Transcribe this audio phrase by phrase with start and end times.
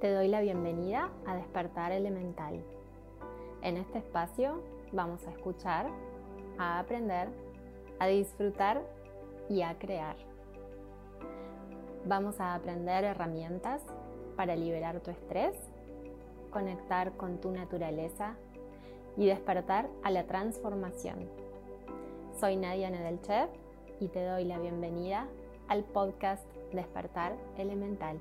[0.00, 2.64] Te doy la bienvenida a Despertar Elemental.
[3.60, 4.62] En este espacio
[4.92, 5.90] vamos a escuchar,
[6.56, 7.28] a aprender,
[7.98, 8.80] a disfrutar
[9.50, 10.16] y a crear.
[12.06, 13.82] Vamos a aprender herramientas
[14.36, 15.54] para liberar tu estrés,
[16.50, 18.36] conectar con tu naturaleza
[19.18, 21.28] y despertar a la transformación.
[22.38, 23.50] Soy Nadia Nedelchev
[24.00, 25.28] y te doy la bienvenida
[25.68, 28.18] al podcast Despertar Elemental.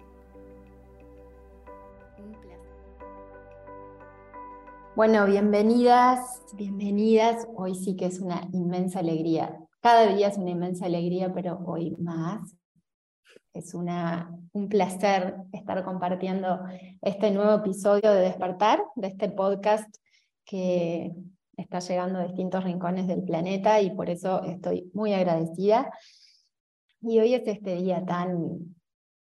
[5.00, 7.48] Bueno, bienvenidas, bienvenidas.
[7.56, 9.58] Hoy sí que es una inmensa alegría.
[9.80, 12.54] Cada día es una inmensa alegría, pero hoy más.
[13.54, 16.60] Es una, un placer estar compartiendo
[17.02, 19.88] este nuevo episodio de Despertar, de este podcast
[20.44, 21.14] que
[21.56, 25.92] está llegando a distintos rincones del planeta y por eso estoy muy agradecida.
[27.02, 28.76] Y hoy es este día tan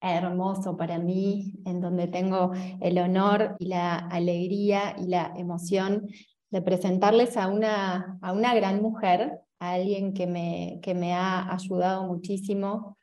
[0.00, 6.08] hermoso para mí, en donde tengo el honor y la alegría y la emoción
[6.50, 11.52] de presentarles a una, a una gran mujer, a alguien que me, que me ha
[11.52, 12.96] ayudado muchísimo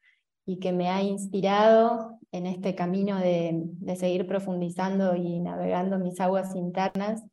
[0.46, 6.20] y que me ha inspirado en este camino de, de seguir profundizando y navegando mis
[6.20, 7.24] aguas internas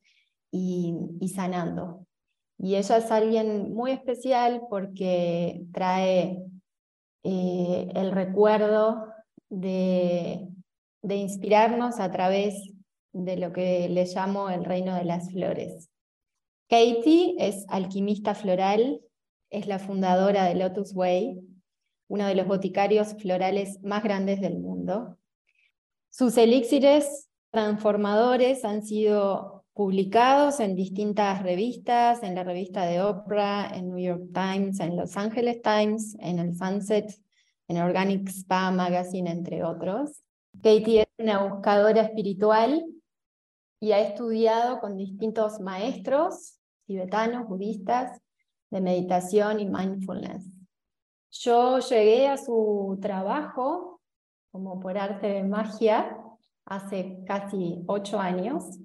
[0.50, 2.06] y, y sanando.
[2.58, 6.44] Y ella es alguien muy especial porque trae
[7.24, 9.13] eh, el recuerdo
[9.50, 10.48] de,
[11.02, 12.72] inspirarnos a través
[13.12, 15.88] de lo que le llamo el reino de las flores.
[16.68, 19.00] Katie es alquimista floral,
[19.50, 21.40] es la fundadora de Lotus Way,
[22.08, 25.18] uno de los boticarios florales más grandes del mundo.
[26.10, 33.90] Sus elixires transformadores han sido publicados en distintas revistas, en la revista de Oprah, en
[33.90, 37.23] New York Times, en Los Angeles Times, en el Sunset
[37.68, 40.22] en Organic Spa Magazine, entre otros.
[40.62, 42.84] Katie es una buscadora espiritual
[43.80, 48.20] y ha estudiado con distintos maestros tibetanos, budistas,
[48.70, 50.44] de meditación y mindfulness.
[51.30, 54.00] Yo llegué a su trabajo
[54.50, 56.16] como por arte de magia
[56.64, 58.78] hace casi ocho años.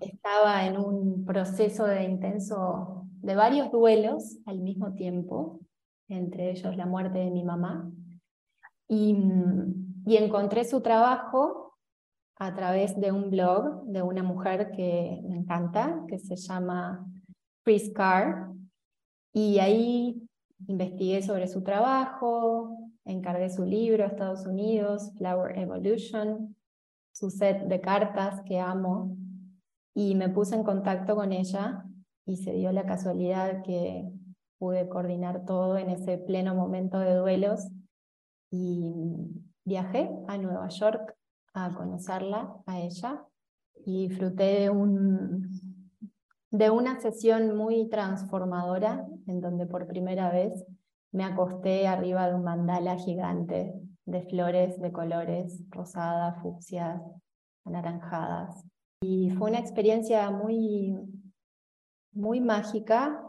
[0.00, 5.60] Estaba en un proceso de intenso, de varios duelos al mismo tiempo
[6.08, 7.90] entre ellos la muerte de mi mamá.
[8.88, 9.16] Y,
[10.06, 11.74] y encontré su trabajo
[12.38, 17.06] a través de un blog de una mujer que me encanta, que se llama
[17.64, 18.52] Chris Carr.
[19.32, 20.22] Y ahí
[20.68, 26.54] investigué sobre su trabajo, encargué su libro Estados Unidos, Flower Evolution,
[27.12, 29.16] su set de cartas que amo,
[29.94, 31.84] y me puse en contacto con ella
[32.26, 34.12] y se dio la casualidad que
[34.58, 37.68] pude coordinar todo en ese pleno momento de duelos
[38.50, 39.02] y
[39.64, 41.14] viajé a Nueva York
[41.54, 43.24] a conocerla, a ella,
[43.84, 45.60] y disfruté de, un,
[46.50, 50.64] de una sesión muy transformadora en donde por primera vez
[51.12, 53.74] me acosté arriba de un mandala gigante
[54.04, 57.00] de flores de colores rosadas, fucsias,
[57.64, 58.64] anaranjadas.
[59.02, 60.96] Y fue una experiencia muy,
[62.12, 63.25] muy mágica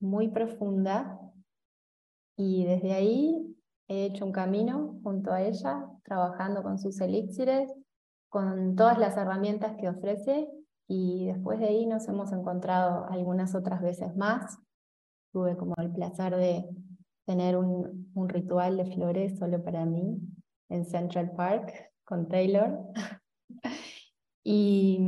[0.00, 1.20] muy profunda
[2.36, 3.56] y desde ahí
[3.88, 7.70] he hecho un camino junto a ella, trabajando con sus elixires,
[8.28, 10.48] con todas las herramientas que ofrece
[10.88, 14.58] y después de ahí nos hemos encontrado algunas otras veces más.
[15.32, 16.68] Tuve como el placer de
[17.26, 20.18] tener un, un ritual de flores solo para mí
[20.68, 22.78] en Central Park con Taylor.
[24.44, 24.98] y,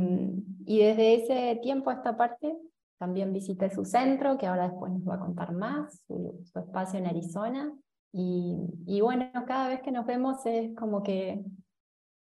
[0.65, 2.55] y desde ese tiempo a esta parte
[3.03, 7.07] también visité su centro, que ahora después nos va a contar más, su, espacio en
[7.07, 7.69] Arizona.
[8.13, 8.55] Y,
[8.85, 11.43] y, bueno, cada vez que nos vemos es como que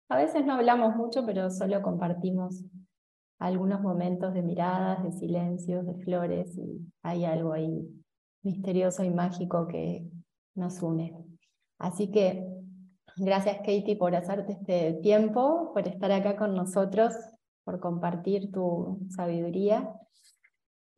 [0.08, 2.64] a veces no hablamos mucho, pero solo compartimos
[3.38, 7.86] algunos momentos de miradas, de silencios, de flores, y hay algo ahí
[8.42, 10.06] misterioso y mágico que
[10.54, 11.14] nos une.
[11.78, 12.42] Así que
[13.18, 17.12] gracias Katie por hacerte este tiempo, por estar acá con nosotros,
[17.64, 19.94] por compartir tu sabiduría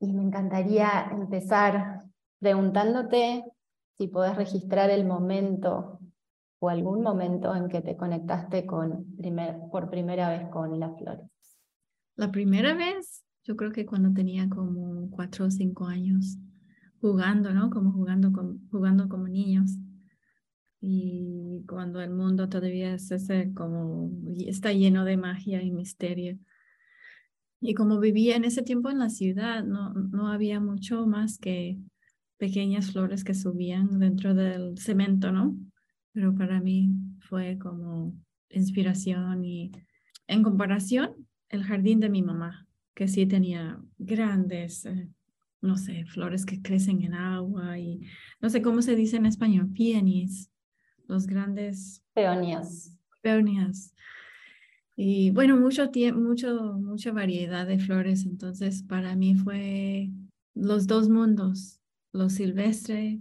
[0.03, 2.03] y me encantaría empezar
[2.41, 3.45] preguntándote
[3.97, 6.01] si podés registrar el momento
[6.59, 9.07] o algún momento en que te conectaste con
[9.71, 11.29] por primera vez con las flores.
[12.17, 16.37] La primera vez, yo creo que cuando tenía como cuatro o cinco años,
[17.01, 17.71] jugando, ¿no?
[17.71, 18.33] Como jugando,
[18.71, 19.71] jugando como niños.
[20.81, 23.09] Y cuando el mundo todavía es
[23.55, 26.39] como está lleno de magia y misterio.
[27.65, 31.79] Y como vivía en ese tiempo en la ciudad, no, no había mucho más que
[32.37, 35.57] pequeñas flores que subían dentro del cemento, ¿no?
[36.13, 38.15] Pero para mí fue como
[38.51, 39.71] inspiración y
[40.27, 45.09] en comparación, el jardín de mi mamá, que sí tenía grandes, eh,
[45.61, 48.01] no sé, flores que crecen en agua y
[48.41, 50.51] no sé cómo se dice en español, peonies,
[51.07, 52.03] los grandes...
[52.13, 52.99] Peonías.
[53.21, 53.95] Peonías.
[54.95, 58.25] Y bueno, mucho mucho, mucha variedad de flores.
[58.27, 60.11] Entonces, para mí fue
[60.55, 61.81] los dos mundos,
[62.13, 63.21] lo silvestre,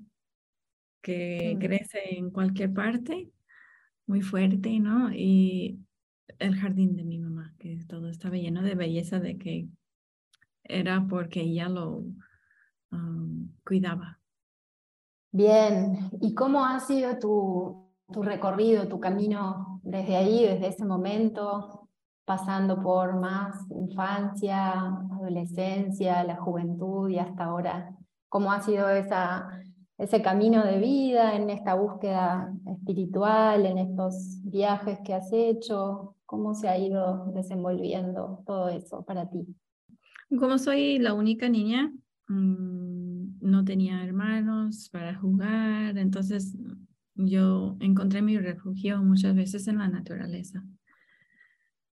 [1.01, 3.31] que crece en cualquier parte,
[4.05, 5.11] muy fuerte, ¿no?
[5.13, 5.79] Y
[6.39, 9.67] el jardín de mi mamá, que todo estaba lleno de belleza, de que
[10.63, 12.05] era porque ella lo
[13.63, 14.19] cuidaba.
[15.31, 21.89] Bien, ¿y cómo ha sido tu, tu recorrido, tu camino desde ahí, desde ese momento,
[22.25, 24.71] pasando por más infancia,
[25.11, 27.95] adolescencia, la juventud y hasta ahora?
[28.29, 35.13] ¿Cómo ha sido ese camino de vida, en esta búsqueda espiritual, en estos viajes que
[35.13, 36.15] has hecho?
[36.25, 39.45] ¿Cómo se ha ido desenvolviendo todo eso para ti?
[40.39, 41.91] Como soy la única niña,
[42.29, 46.55] mm, no tenía hermanos para jugar, entonces
[47.15, 50.63] yo encontré mi refugio muchas veces en la naturaleza.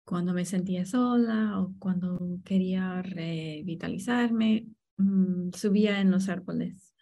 [0.06, 4.68] Cuando me sentía sola o cuando quería revitalizarme,
[4.98, 6.94] mm, subía en los árboles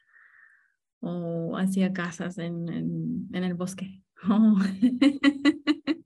[1.00, 2.68] o hacía casas en,
[3.32, 4.02] en, el bosque.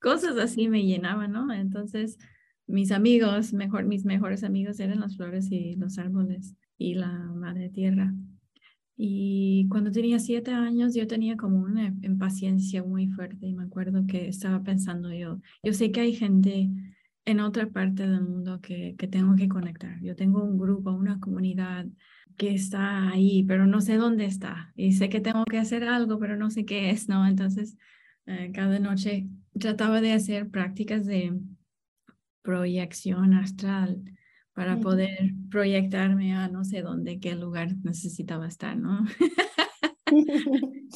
[0.00, 1.52] Cosas así me llenaban, ¿no?
[1.52, 2.16] Entonces,
[2.66, 7.68] mis amigos, mejor, mis mejores amigos eran las flores y los árboles y la madre
[7.68, 8.14] tierra.
[9.02, 14.06] Y cuando tenía siete años yo tenía como una impaciencia muy fuerte y me acuerdo
[14.06, 16.68] que estaba pensando yo, yo sé que hay gente
[17.24, 19.98] en otra parte del mundo que, que tengo que conectar.
[20.02, 21.86] Yo tengo un grupo, una comunidad
[22.36, 24.70] que está ahí, pero no sé dónde está.
[24.76, 27.26] Y sé que tengo que hacer algo, pero no sé qué es, ¿no?
[27.26, 27.78] Entonces,
[28.26, 31.40] eh, cada noche trataba de hacer prácticas de
[32.42, 34.02] proyección astral
[34.60, 39.06] para poder proyectarme a no sé dónde, qué lugar necesitaba estar, ¿no?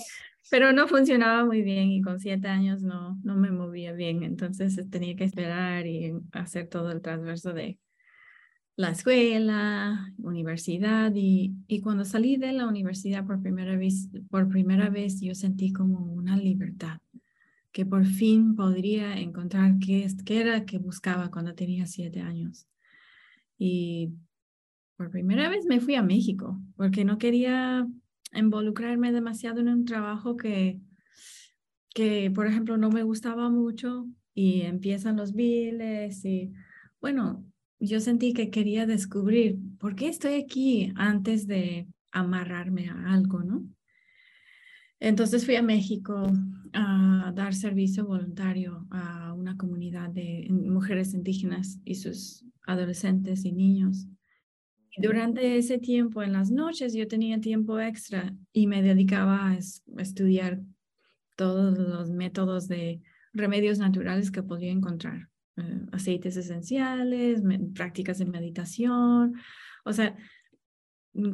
[0.50, 4.78] Pero no funcionaba muy bien y con siete años no, no me movía bien, entonces
[4.90, 7.78] tenía que esperar y hacer todo el transverso de
[8.76, 14.90] la escuela, universidad y, y cuando salí de la universidad por primera vez, por primera
[14.90, 16.98] vez yo sentí como una libertad,
[17.72, 22.66] que por fin podría encontrar qué, qué era que buscaba cuando tenía siete años.
[23.58, 24.12] Y
[24.96, 27.86] por primera vez me fui a México porque no quería
[28.32, 30.80] involucrarme demasiado en un trabajo que,
[31.94, 36.52] que por ejemplo, no me gustaba mucho y empiezan los biles y
[37.00, 37.44] bueno,
[37.78, 43.64] yo sentí que quería descubrir por qué estoy aquí antes de amarrarme a algo, ¿no?
[45.00, 46.32] Entonces fui a México
[46.74, 54.06] a dar servicio voluntario a una comunidad de mujeres indígenas y sus adolescentes y niños.
[54.96, 59.58] Y durante ese tiempo, en las noches, yo tenía tiempo extra y me dedicaba a,
[59.98, 60.60] estudiar
[61.36, 63.00] todos los métodos de
[63.32, 65.28] remedios naturales que podía encontrar.
[65.56, 67.42] Eh, aceites esenciales,
[67.74, 69.34] prácticas de meditación.
[69.84, 70.16] O sea,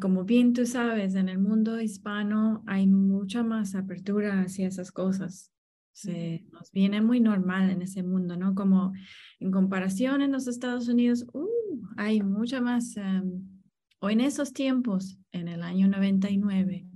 [0.00, 5.50] como bien tú sabes, en el mundo hispano hay mucha más apertura hacia esas cosas
[6.00, 8.54] se nos viene muy normal en ese mundo, ¿no?
[8.54, 8.92] Como
[9.38, 11.46] en comparación en los Estados Unidos, uh,
[11.96, 13.46] hay mucha más, em,
[14.00, 16.86] o en esos tiempos, en el año 99,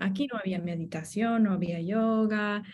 [0.00, 2.64] aquí no había meditación, no había yoga,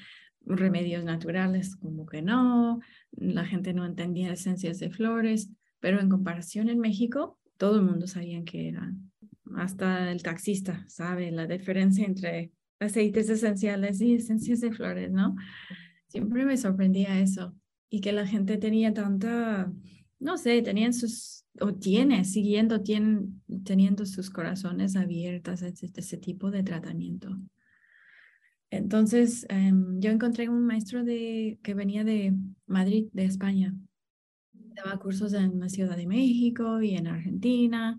[0.47, 2.81] remedios naturales como que no,
[3.13, 8.07] la gente no entendía esencias de flores, pero en comparación en México, todo el mundo
[8.07, 9.10] sabía que eran.
[9.57, 15.37] Hasta el taxista sabe la diferencia entre aceites esenciales y esencias de flores, ¿no?
[16.09, 17.55] Siempre me sorprendía eso
[17.91, 19.73] y que la gente tenía tanta,
[20.19, 26.51] no sé, tenían sus, o tiene, siguiendo, tienen, teniendo sus corazones abiertos a ese, tipo
[26.51, 27.37] de tratamiento.
[28.71, 32.35] Entonces, em, yo encontré un maestro de, que venía de
[32.67, 33.75] Madrid, de España.
[34.53, 37.99] Daba cursos en la Ciudad de México y en Argentina.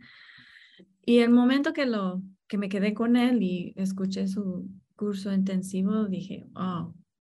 [1.05, 6.05] Y el momento que lo que me quedé con él y escuché su curso intensivo,
[6.05, 6.93] dije, oh,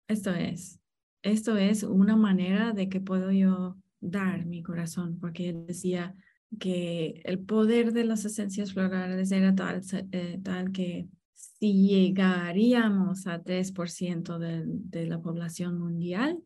[0.08, 0.79] esto es,
[1.22, 6.15] esto es una manera de que puedo yo dar mi corazón, porque él decía
[6.60, 13.41] que el poder de las esencias florales era tal, eh, tal que si llegaríamos a
[13.41, 16.39] 3% de, de la población mundial,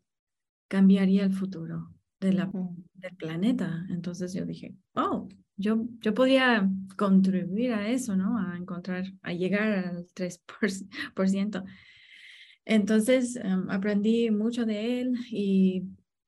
[0.68, 2.52] cambiaría el futuro de la,
[2.94, 3.86] del planeta.
[3.90, 8.38] Entonces yo dije, oh, yo, yo podía contribuir a eso, ¿no?
[8.38, 11.64] A encontrar, a llegar al 3%.
[12.66, 15.84] Entonces em, aprendí mucho de él y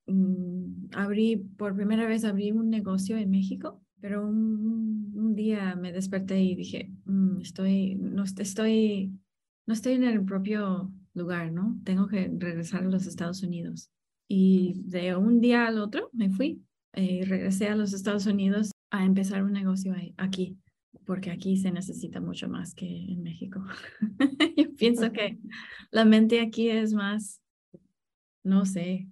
[0.07, 5.91] mm, abrí, por primera vez abrí un negocio en México, pero un, un día me
[5.91, 9.12] desperté y dije, mm, estoy, no estoy,
[9.67, 11.79] no estoy en el propio lugar, ¿no?
[11.83, 13.91] Tengo que regresar a los Estados Unidos.
[14.27, 16.63] Y de un día al otro me fui
[16.95, 20.58] y regresé a los Estados Unidos a empezar un negocio aquí,
[21.05, 23.63] porque aquí se necesita mucho más que en México.
[24.58, 25.39] Yo pienso que
[25.91, 27.41] la mente aquí es más,
[28.43, 29.08] no sé,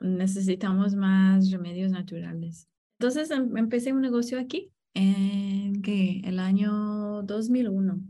[0.00, 2.68] necesitamos más remedios naturales.
[2.98, 8.00] Entonces em, empecé un negocio aquí en que el año 2001.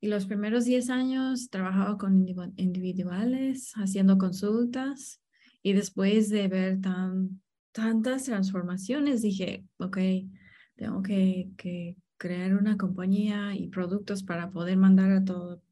[0.00, 5.20] Y los primeros 10 años trabajaba con individuales, haciendo consultas.
[5.62, 7.40] Y después de ver tan,
[7.76, 9.98] tantas transformaciones, dije, ok,
[10.76, 15.22] tengo que, que crear una compañía y productos para poder mandar a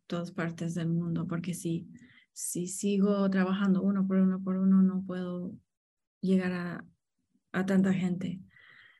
[0.07, 1.89] todas partes del mundo, porque si,
[2.35, 5.55] si sigo trabajando uno por uno por uno, no puedo
[6.21, 6.85] llegar a,
[7.53, 8.43] a tanta gente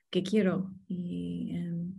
[0.09, 0.75] que quiero.
[0.89, 1.93] Y em,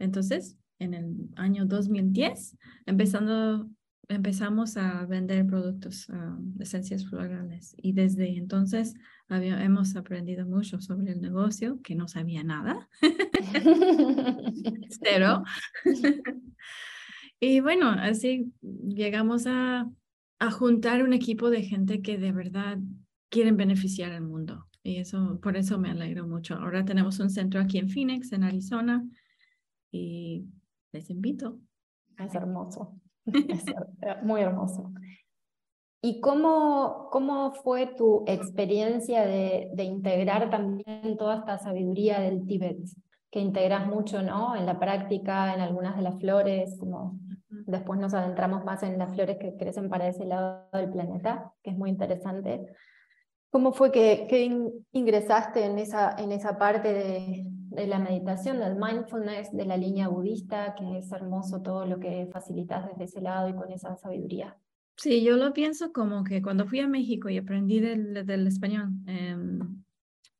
[0.00, 3.70] entonces, en el año 2010, empezando,
[4.14, 7.74] empezamos a vender productos de esencias florales.
[7.78, 8.94] Y desde entonces
[9.28, 12.88] había, hemos aprendido mucho sobre el negocio, que no sabía nada.
[15.02, 15.42] Cero.
[17.40, 19.90] y bueno, así llegamos a,
[20.38, 22.78] a juntar un equipo de gente que de verdad
[23.28, 24.68] quieren beneficiar al mundo.
[24.82, 26.54] Y eso, por eso me alegro mucho.
[26.54, 29.06] Ahora tenemos un centro aquí en Phoenix, en Arizona,
[29.90, 30.44] y
[30.92, 31.60] les invito.
[32.18, 33.00] Es hermoso,
[34.22, 34.92] muy hermoso.
[36.04, 42.78] ¿Y cómo, cómo fue tu experiencia de, de, integrar también toda esta sabiduría del Tíbet?
[43.30, 44.56] Que integras mucho ¿no?
[44.56, 49.14] en la práctica, en algunas de las flores, como después nos adentramos más en las
[49.14, 52.66] flores que crecen para ese lado del planeta, que es muy interesante.
[53.50, 58.76] ¿Cómo fue que, que ingresaste en esa, en esa parte de, de, la meditación, del
[58.76, 63.48] mindfulness, de la línea budista, que es hermoso todo lo que facilitas desde ese lado
[63.48, 64.56] y con esa sabiduría?
[64.96, 68.90] Sí, yo lo pienso como que cuando fui a México y aprendí del, del español,
[69.06, 69.82] em,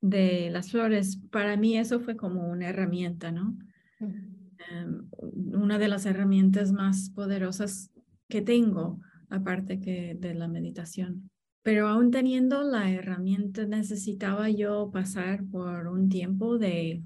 [0.00, 3.56] de las flores, para mí eso fue como una herramienta, ¿no?
[4.00, 5.08] Em,
[5.54, 7.90] una de las herramientas más poderosas
[8.28, 11.30] que tengo, aparte que de la meditación.
[11.62, 17.02] Pero aún teniendo la herramienta, necesitaba yo pasar por un tiempo de,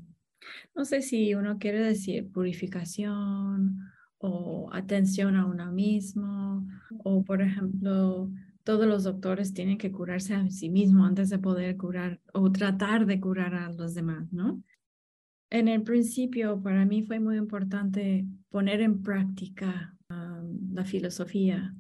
[0.75, 3.79] no sé si uno quiere decir purificación
[4.19, 6.67] o atención a uno mismo,
[7.05, 8.31] o por ejemplo,
[8.65, 13.07] todos los doctores tienen que curarse a sí mismos antes de poder curar o tratar
[13.07, 14.63] de curar a los demás, ¿no?
[15.51, 21.75] En el principio, para mí fue muy importante poner en práctica la filosofía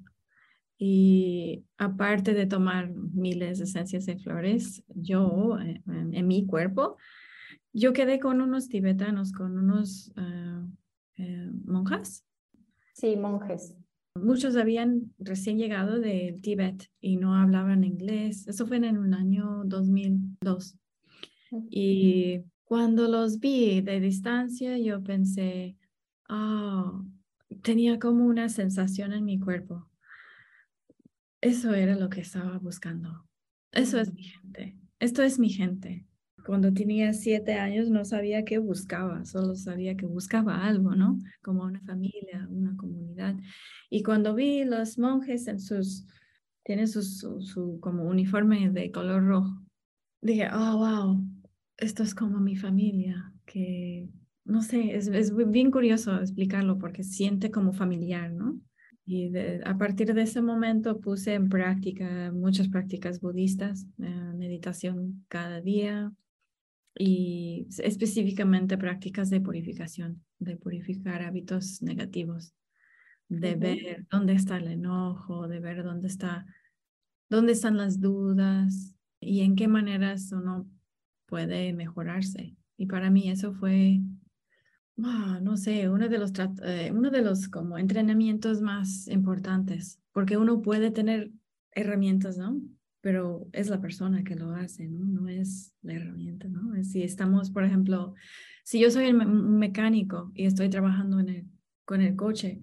[0.79, 6.97] y aparte de tomar miles de esencias de flores, yo, eh, en, mi cuerpo,
[7.77, 10.67] yo quedé con unos tibetanos, con unos uh,
[11.65, 12.25] monjas.
[12.95, 13.75] Sí, monjes.
[14.15, 18.47] Muchos habían recién llegado del Tíbet y no hablaban inglés.
[18.49, 20.79] Eso fue en el año 2002.
[21.71, 25.77] Y cuando los vi de distancia, yo pensé,
[26.29, 27.05] oh,
[27.63, 29.87] tenía como una sensación en mi cuerpo
[31.47, 33.25] eso era lo que estaba buscando.
[33.73, 34.77] Eso es mi gente.
[34.99, 36.07] Esto es mi gente.
[36.47, 41.19] Cuando tenía siete años no sabía qué buscaba, solo sabía que buscaba algo, ¿no?
[41.43, 43.35] Como una familia, una comunidad.
[43.91, 46.07] Y cuando vi los monjes en sus,
[46.63, 49.61] tienen su, su, como uniforme de color rojo,
[50.21, 51.21] dije, oh, wow,
[51.79, 54.09] esto es como mi familia, que
[54.45, 58.61] no sé, es, es bien curioso explicarlo porque siente como familiar, ¿no?
[59.05, 59.33] Y
[59.65, 66.13] a partir de ese momento puse en práctica muchas prácticas budistas, eh, meditación cada día
[66.99, 72.55] y específicamente prácticas de purificación, de purificar hábitos negativos,
[73.29, 76.47] de ver dónde está el enojo, de ver dónde está,
[77.29, 80.69] dónde están las dudas y en qué maneras uno
[81.27, 82.57] puede mejorarse.
[82.77, 84.01] Y para mí eso fue
[85.05, 90.39] Ah, no sé, uno de los, eh, uno de los como entrenamientos más importantes, porque
[90.39, 91.31] uno puede tener
[91.73, 92.59] herramientas, ¿no?
[93.07, 95.05] Pero es la persona que lo hace, ¿no?
[95.05, 96.83] No es la herramienta, ¿no?
[96.83, 98.15] Si estamos, por ejemplo,
[98.65, 101.47] si yo soy el mecánico y estoy trabajando en el,
[101.85, 102.63] con el coche,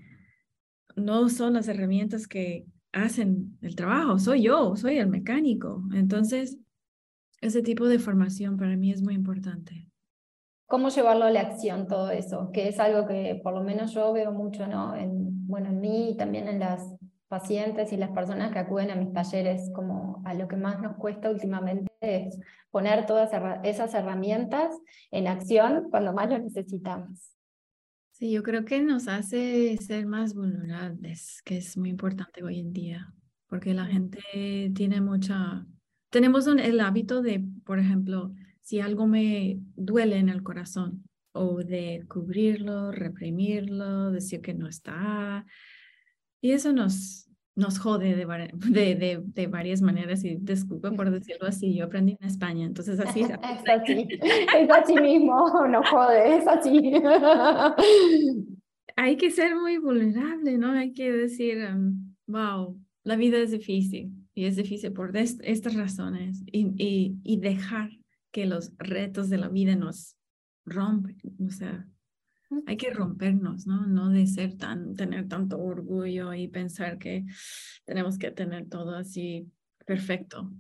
[0.98, 5.82] no son las herramientas que hacen el trabajo, soy yo, soy el mecánico.
[5.94, 6.58] Entonces,
[7.40, 9.88] ese tipo de formación para mí es muy importante
[10.66, 14.12] cómo llevarlo a la acción todo eso, que es algo que por lo menos yo
[14.12, 14.96] veo mucho ¿no?
[14.96, 16.96] en, bueno, en mí y también en las
[17.34, 20.98] pacientes y las personas que acuden a mis talleres, como a lo que más nos
[20.98, 23.32] cuesta últimamente es poner todas
[23.64, 24.78] esas herramientas
[25.10, 27.32] en acción cuando más lo necesitamos.
[28.12, 32.72] Sí, yo creo que nos hace ser más vulnerables, que es muy importante hoy en
[32.72, 33.12] día,
[33.48, 34.22] porque la gente
[34.76, 35.66] tiene mucha,
[36.12, 42.06] tenemos el hábito de, por ejemplo, si algo me duele en el corazón, o de
[42.08, 45.48] cubrirlo, reprimirlo, decir que no está,
[46.44, 48.26] y eso nos, nos jode de,
[48.98, 53.22] de, de, varias maneras y disculpa por decirlo así, yo aprendí en España, entonces así
[53.22, 53.32] es.
[53.42, 56.94] así, es así mismo, no jode, es así.
[58.98, 60.72] Hay que ser muy vulnerable, ¿no?
[60.72, 61.66] Hay que decir,
[62.28, 67.90] wow, la vida es difícil y es difícil por estas razones y, y, y dejar
[68.32, 70.18] que los retos de la vida nos
[70.66, 71.88] rompen, o sea,
[72.66, 73.86] hay que rompernos, ¿no?
[73.88, 77.26] No de ser tan, tener tanto orgullo y pensar que
[77.86, 79.52] tenemos que tener todo así
[79.86, 80.52] perfecto.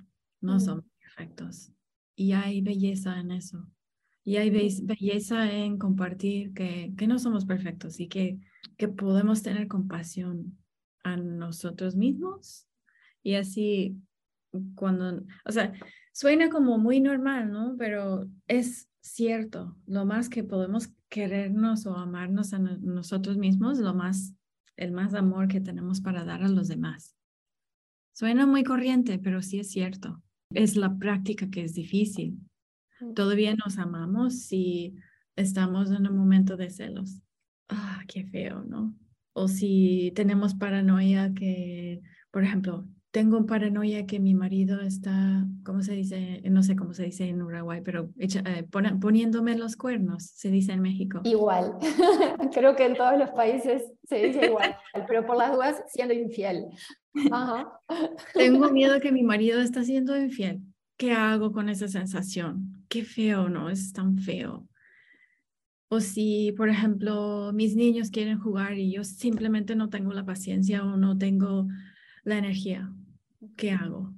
[0.42, 1.72] No somos perfectos.
[2.16, 3.68] Y hay belleza en eso.
[4.24, 8.40] Y hay belleza en compartir que, que no somos perfectos y que,
[8.78, 10.58] que podemos tener compasión
[11.04, 12.68] a nosotros mismos.
[13.22, 13.98] Y así,
[14.76, 15.74] cuando, o sea,
[16.14, 17.76] suena como muy normal, ¿no?
[17.78, 24.34] Pero es cierto, lo más que podemos querernos o amarnos a nosotros mismos, lo más,
[24.76, 27.16] el más amor que tenemos para dar a los demás.
[28.14, 30.24] Suena muy corriente, pero sí es cierto.
[30.50, 32.40] Es la práctica que es difícil.
[33.14, 34.96] Todavía nos amamos si
[35.36, 37.22] estamos en un momento de celos.
[37.70, 38.96] Ah, qué feo, ¿no?
[39.34, 42.02] O si tenemos paranoia que,
[42.32, 46.42] por ejemplo, tengo paranoia que mi marido está, ¿cómo se dice?
[46.50, 48.68] No sé cómo se dice en Uruguay, pero eh,
[49.00, 51.22] poniéndome los cuernos, se dice en México.
[51.24, 51.78] Igual,
[52.52, 54.76] creo que en todos los países se dice igual,
[55.08, 56.66] pero por las dudas siendo infiel.
[58.34, 60.62] Tengo miedo que mi marido está siendo infiel.
[60.98, 62.84] ¿Qué hago con esa sensación?
[62.90, 63.70] Qué feo, ¿no?
[63.70, 64.68] Es tan feo.
[65.88, 70.84] O si, por ejemplo, mis niños quieren jugar y yo simplemente no tengo la paciencia
[70.84, 71.68] o no tengo
[72.24, 72.92] la energía
[73.56, 74.14] ¿qué hago?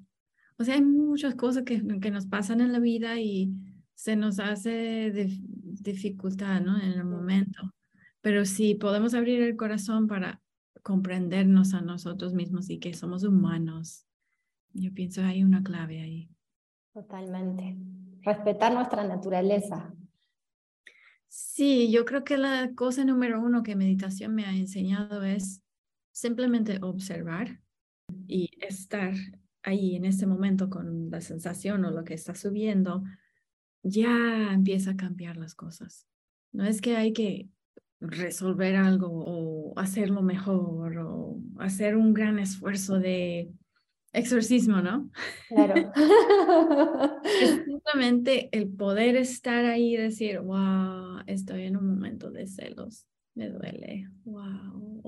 [0.57, 3.53] O sea, hay muchas cosas que, que nos pasan en la vida y
[3.93, 5.11] se nos hace
[5.63, 6.77] dificultad, ¿no?
[6.77, 7.73] En el momento.
[8.21, 10.41] Pero si podemos abrir el corazón para
[10.83, 14.05] comprendernos a nosotros mismos y que somos humanos,
[14.73, 16.29] yo pienso hay una clave ahí.
[16.93, 17.77] Totalmente.
[18.21, 19.93] Respetar nuestra naturaleza.
[21.27, 25.61] Sí, yo creo que la cosa número uno que meditación me ha enseñado es
[26.11, 27.59] simplemente observar
[28.27, 29.13] y estar
[29.63, 33.03] ahí en ese momento con la sensación o lo que está subiendo,
[33.83, 36.07] ya empieza a cambiar las cosas.
[36.51, 37.49] No es que hay que
[37.99, 43.51] resolver algo o hacerlo mejor o hacer un gran esfuerzo de
[44.13, 45.09] exorcismo, ¿no?
[45.49, 45.91] Claro.
[47.25, 53.07] es simplemente el poder estar ahí y decir, wow, estoy en un momento de celos
[53.35, 55.01] me duele, wow,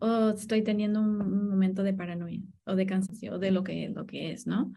[0.00, 4.32] o, estoy teniendo un, momento de paranoia o de cansancio de lo que, lo que
[4.32, 4.72] es, ¿no?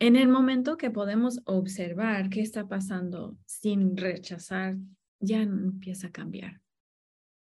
[0.00, 4.76] En el momento que podemos observar qué está pasando sin rechazar,
[5.20, 6.60] ya empieza a cambiar.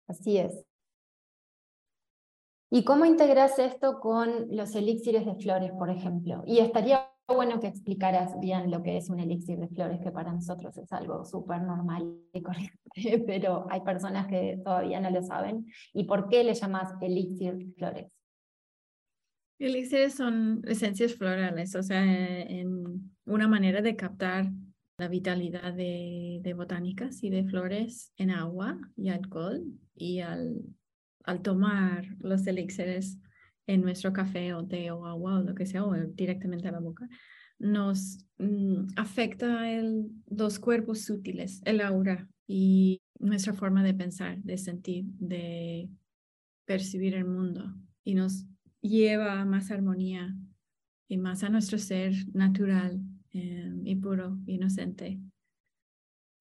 [0.08, 0.66] Así es.
[2.70, 6.44] ¿Y cómo integras esto con los elixires de flores, por ejemplo?
[6.46, 10.34] Y estaría bueno que explicaras bien lo que es un elixir de flores, que para
[10.34, 12.80] nosotros es algo súper normal y corriente,
[13.28, 15.66] pero hay personas que todavía no lo saben.
[15.94, 18.12] ¿Y por qué le llamas elixir de flores?
[19.60, 22.04] Elixires son esencias florales, o sea,
[23.26, 24.52] una manera de captar
[24.98, 29.64] la vitalidad de, de botánicas y de flores en agua y alcohol
[29.96, 30.62] y al,
[31.24, 33.18] al tomar los elixires
[33.68, 36.80] en nuestro café o té o agua o lo que sea, o directamente a la
[36.80, 37.08] boca,
[37.60, 44.58] nos mm, afecta el, los cuerpos sutiles, el aura y nuestra forma de pensar, de
[44.58, 45.90] sentir, de
[46.66, 47.74] percibir el mundo.
[48.04, 48.46] Y nos
[48.82, 50.36] lleva a más armonía
[51.08, 53.00] y más a nuestro ser natural
[53.32, 55.22] eh, y puro, inocente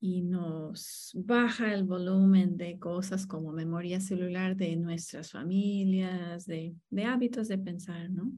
[0.05, 7.05] y nos baja el volumen de cosas como memoria celular de nuestras familias, de, de
[7.05, 8.33] hábitos de pensar, ¿no?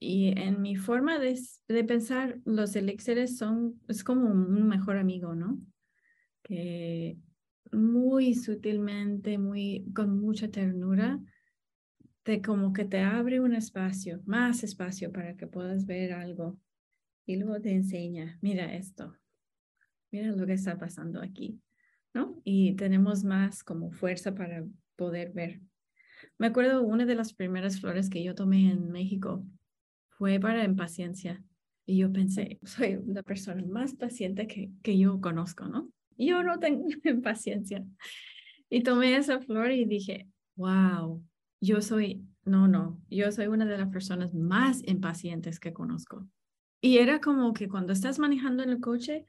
[0.00, 5.36] Y en mi forma de, de, pensar, los elixires son, es como un mejor amigo,
[5.36, 5.60] ¿no?
[6.42, 7.16] Que
[7.70, 11.20] muy sutilmente, muy, con mucha ternura,
[12.24, 16.58] te como que te abre un espacio, más espacio para que puedas ver algo.
[17.26, 19.14] Y luego te enseña, mira esto,
[20.10, 21.60] mira lo que está pasando aquí,
[22.14, 22.40] ¿no?
[22.44, 24.64] Y tenemos más como fuerza para
[24.96, 25.60] poder ver.
[26.38, 29.44] Me acuerdo una de las primeras flores que yo tomé en México
[30.10, 31.42] fue para impaciencia.
[31.86, 35.90] Y yo pensé, soy la persona más paciente que, que yo conozco, ¿no?
[36.16, 36.86] Yo no tengo
[37.22, 37.84] paciencia.
[38.68, 41.24] Y tomé esa flor y dije, wow,
[41.60, 46.28] yo soy, no, no, yo soy una de las personas más impacientes que conozco.
[46.80, 49.26] Y era como que cuando estás manejando en el coche,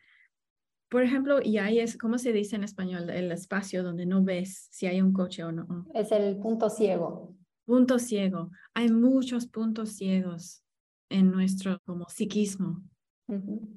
[0.92, 3.10] por ejemplo, y ahí es, ¿cómo se dice en español?
[3.10, 5.88] El espacio donde no ves si hay un coche o no.
[5.94, 7.34] Es el punto ciego.
[7.64, 8.52] Punto ciego.
[8.74, 10.66] Hay muchos puntos ciegos
[11.08, 12.84] en nuestro como psiquismo.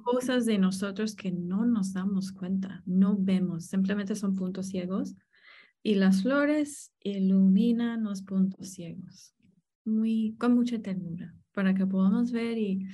[0.02, 5.14] Cosas de nosotros que no nos damos cuenta, no vemos, simplemente son puntos ciegos.
[5.84, 9.36] Y las flores iluminan los puntos ciegos,
[9.84, 12.88] muy, con mucha ternura, para que podamos ver y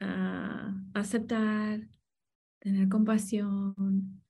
[0.00, 1.80] ah, aceptar,
[2.58, 4.22] tener compasión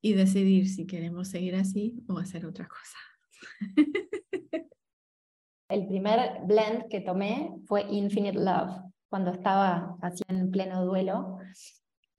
[0.00, 2.98] y decidir si queremos seguir así o hacer otra cosa.
[5.68, 11.38] El primer blend que tomé fue Infinite Love, cuando estaba así en pleno duelo,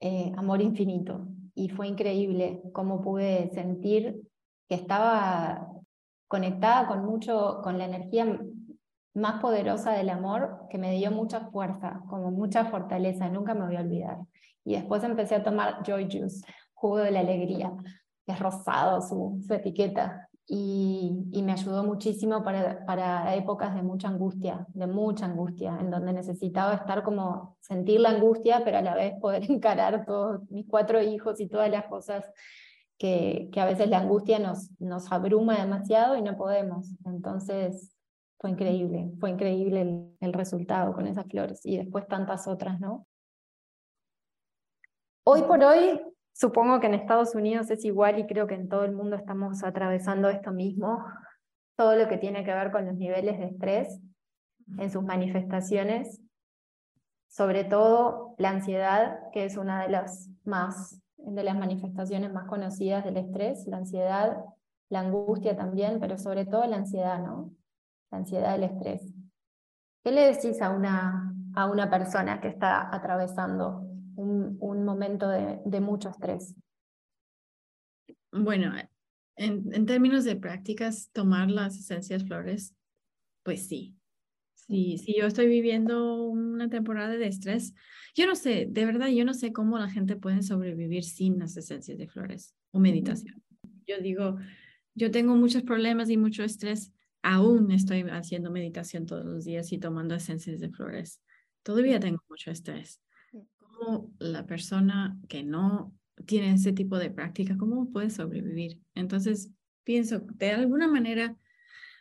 [0.00, 1.28] eh, Amor Infinito.
[1.54, 4.22] Y fue increíble cómo pude sentir
[4.68, 5.68] que estaba
[6.26, 8.40] conectada con mucho, con la energía
[9.14, 13.76] más poderosa del amor, que me dio mucha fuerza, como mucha fortaleza, nunca me voy
[13.76, 14.18] a olvidar.
[14.64, 17.72] Y después empecé a tomar Joy Juice, jugo de la alegría,
[18.26, 20.28] que es rosado su, su etiqueta.
[20.46, 25.90] Y, y, me ayudó muchísimo para, para épocas de mucha angustia, de mucha angustia, en
[25.90, 30.66] donde necesitaba estar como sentir la angustia, pero a la vez poder encarar todos mis
[30.66, 32.26] cuatro hijos y todas las cosas
[32.98, 36.90] que, que a veces la angustia nos, nos abruma demasiado y no podemos.
[37.06, 37.94] Entonces
[38.38, 43.06] fue increíble, fue increíble el, el resultado con esas flores y después tantas otras, ¿no?
[45.26, 46.02] Hoy por hoy,
[46.34, 49.64] supongo que en Estados Unidos es igual y creo que en todo el mundo estamos
[49.64, 51.02] atravesando esto mismo,
[51.76, 54.02] todo lo que tiene que ver con los niveles de estrés
[54.76, 56.20] en sus manifestaciones,
[57.26, 63.02] sobre todo la ansiedad, que es una de las más de las manifestaciones más conocidas
[63.02, 64.36] del estrés, la ansiedad,
[64.90, 67.50] la angustia también, pero sobre todo la ansiedad, ¿no?
[68.10, 69.14] La ansiedad del estrés.
[70.02, 75.80] ¿Qué le decís a una, a una persona que está atravesando un, momento de, de,
[75.80, 76.54] mucho estrés.
[78.32, 78.74] Bueno,
[79.36, 82.74] en, términos de prácticas, tomar las esencias flores,
[83.42, 83.96] pues sí.
[84.54, 87.74] Sí, si yo estoy viviendo una temporada de estrés,
[88.14, 91.56] yo no sé, de verdad, yo no sé cómo la gente puede sobrevivir sin las
[91.56, 93.42] esencias de flores o meditación.
[93.86, 94.38] Yo digo,
[94.94, 99.78] yo tengo muchos problemas y mucho estrés, aún estoy haciendo meditación todos los días y
[99.78, 101.20] tomando esencias de flores.
[101.62, 103.03] Todavía tengo mucho estrés
[104.18, 105.94] la persona que no
[106.26, 108.80] tiene ese tipo de práctica, cómo puede sobrevivir.
[108.94, 109.50] Entonces,
[109.84, 111.36] pienso, de alguna manera,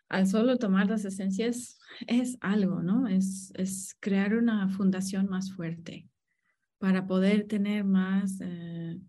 [0.10, 3.08] al solo tomar las esencias es algo, ¿no?
[3.08, 6.08] Es, es crear una fundación más fuerte
[6.78, 9.00] para poder tener más eh,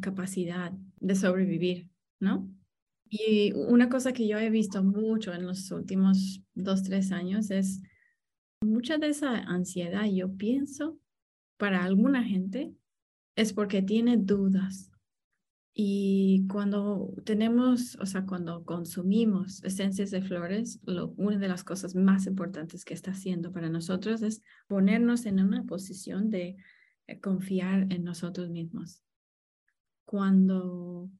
[0.00, 1.88] capacidad de sobrevivir,
[2.20, 2.48] ¿no?
[3.08, 7.82] Y una cosa que yo he visto mucho en los últimos dos, tres años es
[8.60, 10.98] mucha de esa ansiedad, yo pienso
[11.56, 12.74] para alguna gente
[13.36, 14.90] es porque tiene dudas.
[15.78, 21.94] Y cuando tenemos, o sea, cuando consumimos esencias de flores, lo, una de las cosas
[21.94, 26.56] más importantes que está haciendo para nosotros es ponernos en una posición de
[27.06, 29.02] eh, confiar en nosotros mismos.
[30.06, 31.10] Cuando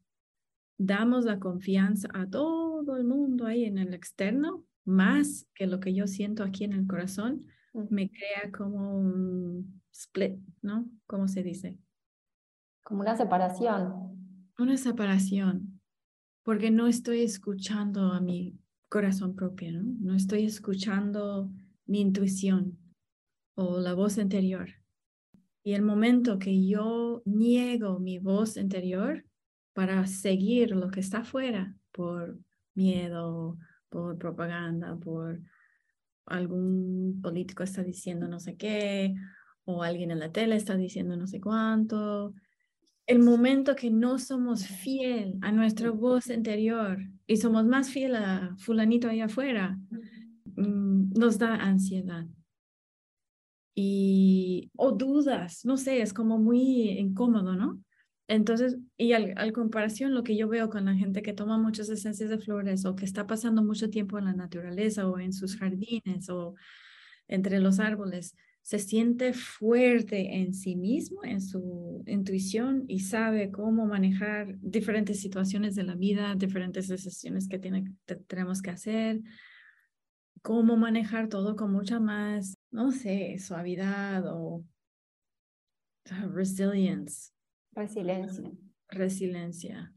[0.78, 5.92] damos la confianza a todo el mundo ahí en el externo, más que lo que
[5.92, 7.44] yo siento aquí en el corazón,
[7.90, 10.88] me crea como un split, ¿no?
[11.06, 11.78] ¿Cómo se dice?
[12.82, 14.52] Como una separación.
[14.58, 15.80] Una separación,
[16.42, 19.82] porque no estoy escuchando a mi corazón propio, ¿no?
[20.00, 21.50] No estoy escuchando
[21.86, 22.78] mi intuición
[23.54, 24.68] o la voz interior.
[25.62, 29.24] Y el momento que yo niego mi voz interior
[29.72, 32.38] para seguir lo que está afuera por
[32.74, 35.40] miedo, por propaganda, por
[36.26, 39.14] algún político está diciendo no sé qué,
[39.66, 42.32] o alguien en la tele está diciendo no sé cuánto.
[43.06, 48.56] El momento que no somos fiel a nuestra voz interior y somos más fiel a
[48.58, 49.78] fulanito ahí afuera,
[50.56, 52.26] mm, nos da ansiedad.
[53.74, 57.78] Y, o dudas, no sé, es como muy incómodo, ¿no?
[58.28, 62.30] Entonces, y al, comparación, lo que yo veo con la gente que toma muchas esencias
[62.30, 66.28] de flores o que está pasando mucho tiempo en la naturaleza o en sus jardines
[66.28, 66.54] o
[67.28, 68.34] entre los árboles,
[68.66, 75.76] se siente fuerte en sí mismo, en su intuición y sabe cómo manejar diferentes situaciones
[75.76, 77.84] de la vida, diferentes decisiones que tiene,
[78.26, 79.20] tenemos que hacer,
[80.42, 84.64] cómo manejar todo con mucha más no sé, suavidad o
[86.10, 87.30] uh, resilience.
[87.70, 88.50] Resiliencia.
[88.88, 89.94] Resiliencia.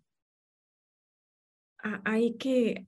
[1.81, 2.87] hay que,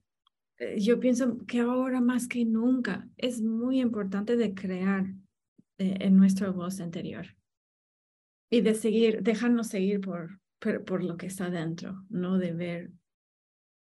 [0.60, 5.08] eh, yo pienso que ahora más que nunca es muy importante de crear
[5.82, 7.26] eh, en nuestra voz interior
[8.52, 12.92] y de seguir, dejarnos seguir por, por, por lo que está dentro, no de ver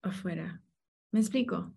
[0.04, 0.62] afuera.
[1.12, 1.74] ¿Me explico?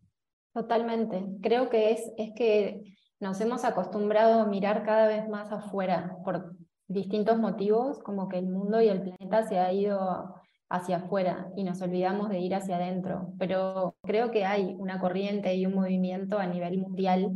[0.53, 1.25] Totalmente.
[1.41, 2.83] Creo que es, es que
[3.19, 6.55] nos hemos acostumbrado a mirar cada vez más afuera por
[6.87, 10.35] distintos motivos, como que el mundo y el planeta se ha ido
[10.69, 13.33] hacia afuera y nos olvidamos de ir hacia adentro.
[13.39, 17.31] Pero creo que hay una corriente y un movimiento a nivel mundial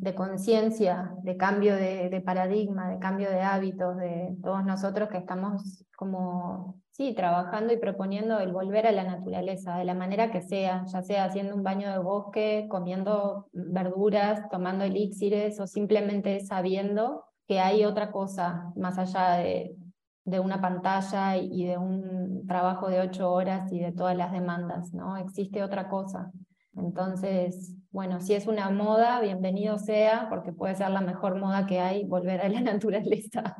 [0.00, 5.84] de conciencia, de cambio de, paradigma, de cambio de hábitos de todos nosotros que estamos
[5.94, 10.84] como, sí, trabajando y proponiendo el volver a la naturaleza, de la manera que sea,
[10.86, 17.60] ya sea haciendo un baño de bosque, comiendo verduras, tomando elixires o simplemente sabiendo que
[17.60, 19.76] hay otra cosa más allá de,
[20.24, 24.94] de una pantalla y de un trabajo de ocho horas y de todas las demandas,
[24.94, 25.18] ¿no?
[25.18, 26.32] Existe otra cosa.
[26.76, 31.80] Entonces, bueno, si es una moda, bienvenido sea, porque puede ser la mejor moda que
[31.80, 33.56] hay, volver a la naturaleza.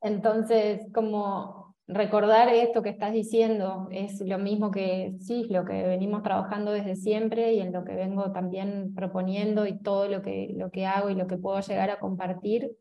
[0.00, 6.22] Entonces, como recordar esto que estás diciendo es lo mismo que, sí, lo que venimos
[6.22, 10.70] trabajando desde siempre y en lo que vengo también proponiendo y todo lo que, lo
[10.70, 12.76] que hago y lo que puedo llegar a compartir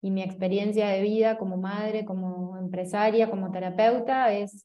[0.00, 4.64] y mi experiencia de vida como madre, como empresaria, como terapeuta es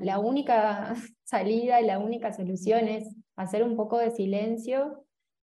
[0.00, 5.04] la única salida y la única solución es hacer un poco de silencio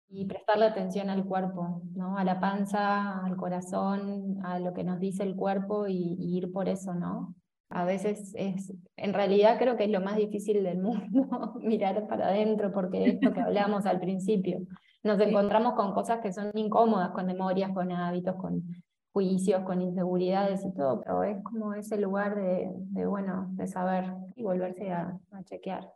[0.09, 2.17] y prestarle atención al cuerpo, ¿no?
[2.17, 6.69] a la panza, al corazón, a lo que nos dice el cuerpo y, ir por
[6.69, 7.35] eso, ¿no?
[7.69, 11.03] A veces es, en realidad creo que es lo más difícil del mundo,
[11.61, 14.59] mirar para adentro, porque es lo que hablamos al principio.
[15.03, 18.63] Nos encontramos con cosas que son incómodas, con memorias, con hábitos, con
[19.13, 24.43] juicios, con inseguridades y todo, pero es como ese lugar de, bueno, de saber y
[24.43, 25.91] volverse a, chequear.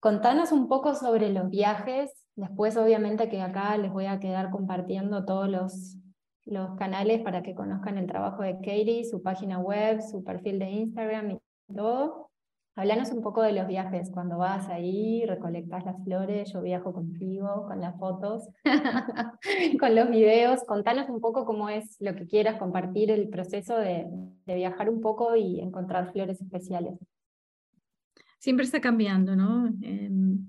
[0.00, 2.12] Contanos un poco sobre los viajes.
[2.36, 5.96] Después, obviamente, que acá les voy a quedar compartiendo todos los,
[6.44, 10.70] los canales para que conozcan el trabajo de Katie, su página web, su perfil de
[10.70, 12.27] Instagram y todo.
[12.78, 17.66] Hablanos un poco de los viajes, cuando vas ahí, recolectas las flores, yo viajo contigo,
[17.66, 18.44] con las fotos,
[19.80, 20.62] con los videos.
[20.62, 24.06] Contanos un poco cómo es lo que quieras compartir, el proceso de,
[24.46, 26.94] viajar un poco y encontrar flores especiales
[28.38, 29.66] siempre está cambiando, ¿no?
[29.82, 30.48] Em,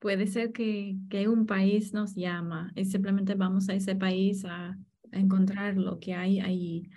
[0.00, 4.76] puede ser que un país nos llama y simplemente vamos a ese país a,
[5.12, 6.90] encontrar lo que hay ahí.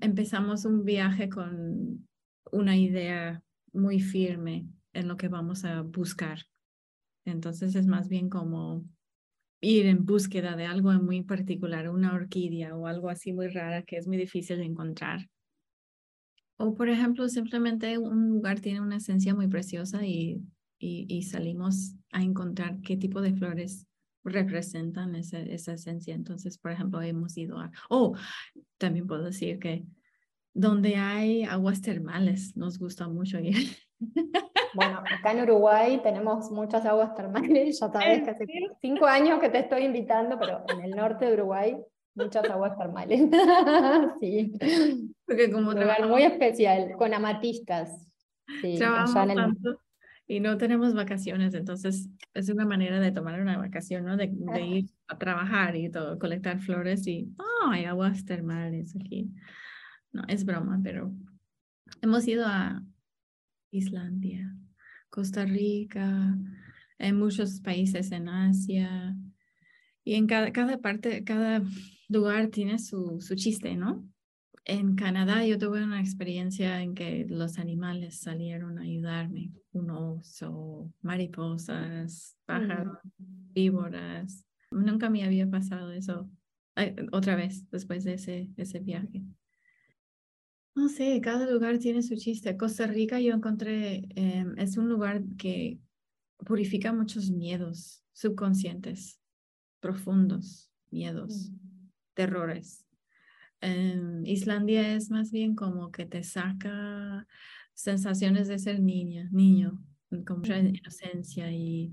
[0.00, 2.06] Empezamos un viaje con
[2.52, 3.42] una idea
[3.72, 6.38] muy firme en lo que vamos a buscar.
[7.24, 8.84] Entonces es más bien como
[9.60, 13.96] ir en búsqueda de algo muy particular, una orquídea o algo así muy rara que
[13.96, 15.28] es muy difícil de encontrar.
[16.56, 20.42] O por ejemplo, simplemente un lugar tiene una esencia muy preciosa y,
[20.78, 23.86] y, salimos a encontrar qué tipo de flores
[24.24, 26.14] representan esa, esa esencia.
[26.14, 27.70] Entonces, por ejemplo, hemos ido a...
[27.88, 28.16] Oh,
[28.78, 29.84] también puedo decir que
[30.54, 33.56] donde hay aguas termales, nos gusta mucho ir.
[34.74, 38.46] Bueno, acá en Uruguay tenemos muchas aguas termales, ya sabes que hace
[38.80, 41.76] cinco años que te estoy invitando, pero en el norte de Uruguay
[42.14, 43.20] muchas aguas termales.
[44.22, 44.50] sí.
[45.26, 48.08] Porque como un lugar muy especial, con amatistas.
[48.62, 49.78] Sí, trabajamos tanto
[50.26, 54.16] y no tenemos vacaciones, entonces es una manera de tomar una vacación, ¿no?
[54.16, 59.30] De, de ir a trabajar y todo, colectar flores y, oh, hay aguas termales aquí.
[60.12, 61.12] No, es broma, pero
[62.02, 62.84] hemos ido a
[63.70, 64.54] Islandia,
[65.08, 66.36] Costa Rica,
[66.98, 69.16] en muchos países en Asia
[70.04, 71.62] y en cada, cada parte, cada
[72.08, 74.06] lugar tiene su, su chiste, ¿no?
[74.64, 80.92] En Canadá yo tuve una experiencia en que los animales salieron a ayudarme, un oso,
[81.00, 84.46] mariposas, pájaros, víboras.
[84.70, 86.30] Nunca me había pasado eso
[87.10, 89.24] otra vez después de ese, ese viaje.
[90.74, 92.56] No sé, cada lugar tiene su chiste.
[92.56, 95.78] Costa Rica yo encontré, em, es un lugar que
[96.38, 99.20] purifica muchos miedos subconscientes,
[99.80, 101.50] profundos miedos.
[101.50, 101.72] Mm
[102.14, 102.84] terrores.
[104.24, 107.26] Islandia es más bien como que te saca
[107.74, 109.82] sensaciones de ser niña, niño,
[110.26, 111.90] con mucha inocencia y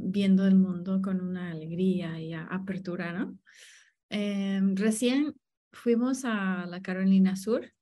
[0.00, 3.38] viendo el mundo con una alegría y apertura, ¿no?
[4.10, 5.34] Em, recién
[5.72, 7.72] fuimos a la Carolina Sur,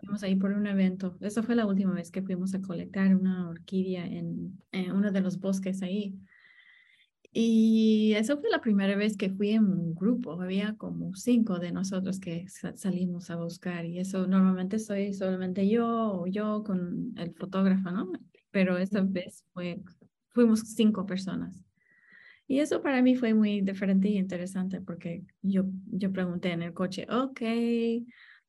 [0.00, 1.16] fuimos ahí por un evento.
[1.20, 5.20] Esa fue la última vez que fuimos a colectar una orquídea en, en uno de
[5.20, 6.18] los bosques ahí.
[7.32, 10.40] Y eso fue la primera vez que fui en un grupo.
[10.40, 15.86] Había como cinco de nosotros que salimos a buscar y eso normalmente soy solamente yo
[16.22, 18.10] o yo con el fotógrafo, ¿no?
[18.50, 19.80] Pero esa vez fue,
[20.30, 21.62] fuimos cinco personas.
[22.48, 26.72] Y eso para mí fue muy diferente y interesante porque yo, yo pregunté en el
[26.74, 27.40] coche, ok,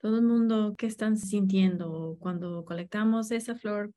[0.01, 3.91] todo el mundo, ¿qué están sintiendo cuando colectamos esa flor?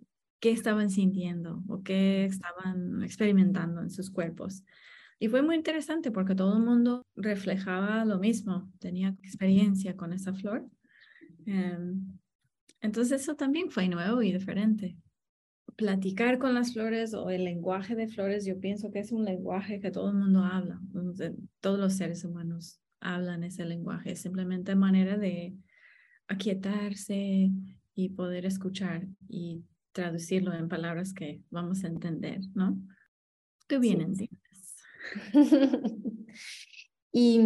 [0.45, 4.63] qué estaban sintiendo o qué estaban experimentando en sus cuerpos.
[5.19, 10.35] Y fue muy interesante porque todo el mundo reflejaba lo mismo, tenía experiencia con esa
[10.35, 10.69] flor.
[11.47, 12.19] Em,
[12.83, 14.99] entonces eso también fue nuevo y diferente.
[15.77, 19.81] Platicar con las flores o el lenguaje de flores, yo pienso que es un lenguaje
[19.81, 20.79] que todo el mundo habla,
[21.61, 25.57] todos los seres humanos hablan ese lenguaje, es simplemente manera de
[26.29, 27.51] aquietarse
[27.95, 32.77] y poder escuchar y traducirlo en palabras que vamos a entender, ¿no?
[33.67, 34.77] Tú bien entiendes.
[37.13, 37.41] ¿Y,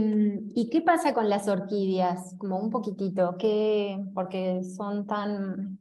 [0.54, 2.34] ¿Y, qué pasa con las orquídeas?
[2.38, 4.02] Como un poquitito, ¿qué?
[4.14, 5.78] porque son tan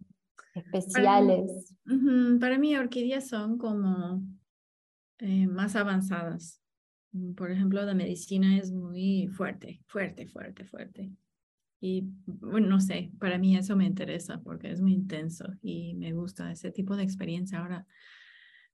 [0.53, 1.73] especiales.
[2.39, 4.21] Para mí, orquídeas son como
[5.19, 6.62] eh, más avanzadas.
[7.38, 11.10] Por ejemplo, la medicina es muy fuerte, fuerte, fuerte, fuerte.
[11.79, 16.11] Y bueno, no sé, para mí eso me interesa porque es muy intenso y me
[16.13, 17.59] gusta ese tipo de experiencia.
[17.59, 17.85] Ahora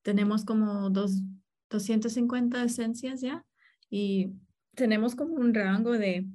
[0.01, 1.21] tenemos como dos,
[1.69, 3.45] 250 esencias ya
[3.89, 4.31] y
[4.75, 6.25] tenemos como un rango de,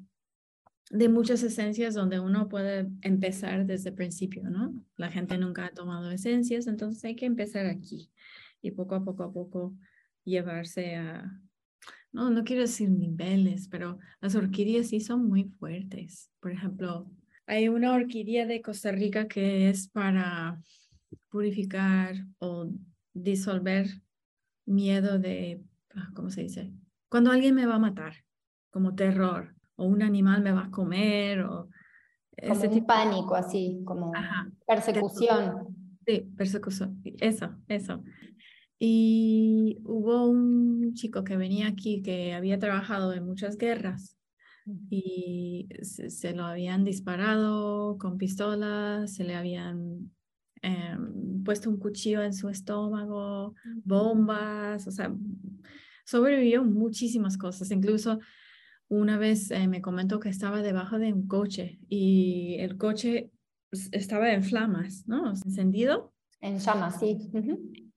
[0.91, 4.75] de muchas esencias donde uno puede empezar desde el principio, ¿no?
[4.97, 8.11] La gente nunca ha tomado esencias, entonces hay que empezar aquí
[8.61, 9.75] y poco a poco a poco
[10.25, 11.41] llevarse a,
[12.13, 16.31] no, no quiero decir niveles, pero las orquídeas sí son muy fuertes.
[16.41, 17.11] Por ejemplo,
[17.47, 20.61] hay una orquídea de Costa Rica que es para
[21.31, 22.71] purificar o
[23.13, 23.89] disolver
[24.67, 25.63] miedo de,
[25.95, 26.73] ah, ¿cómo se dice?
[27.09, 28.15] Cuando alguien me va a matar,
[28.71, 31.69] como terror, o un animal me va a comer, o...
[32.41, 34.13] Como ese un pánico, así, como
[34.67, 35.75] persecución.
[36.07, 38.03] Sí, persecución, eso, eso.
[38.79, 44.17] Y hubo un chico que venía aquí que había trabajado en muchas guerras
[44.91, 50.13] y se, lo habían disparado con pistolas, se le habían
[50.63, 55.13] em, puesto un cuchillo en su estómago, bombas, o sea,
[56.05, 57.71] sobrevivió muchísimas cosas.
[57.71, 58.21] Incluso
[58.89, 63.31] una vez eh, me comentó que estaba debajo de un coche y el coche
[63.93, 65.31] estaba en flamas, ¿no?
[65.31, 66.13] Encendido.
[66.41, 67.19] En llamas, sí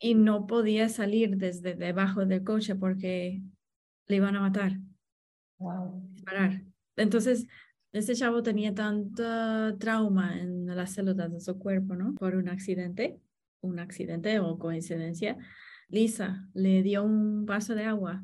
[0.02, 3.42] y no podía salir desde debajo del coche porque
[4.08, 4.80] le iban a matar.
[5.60, 6.10] Wow.
[6.14, 6.64] Disparar.
[6.98, 7.46] Entonces,
[7.94, 12.16] ese chavo tenía tanto trauma en las células de su cuerpo, ¿no?
[12.16, 13.20] Por un accidente,
[13.62, 15.38] un accidente o coincidencia.
[15.88, 18.24] Lisa le dio un vaso de agua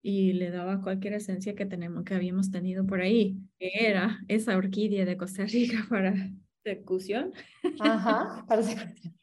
[0.00, 4.56] y le daba cualquier esencia que tenemos, que habíamos tenido por ahí, que era esa
[4.56, 6.14] orquídea de Costa Rica para
[6.62, 7.32] persecución.
[7.80, 9.18] Ajá, persecución.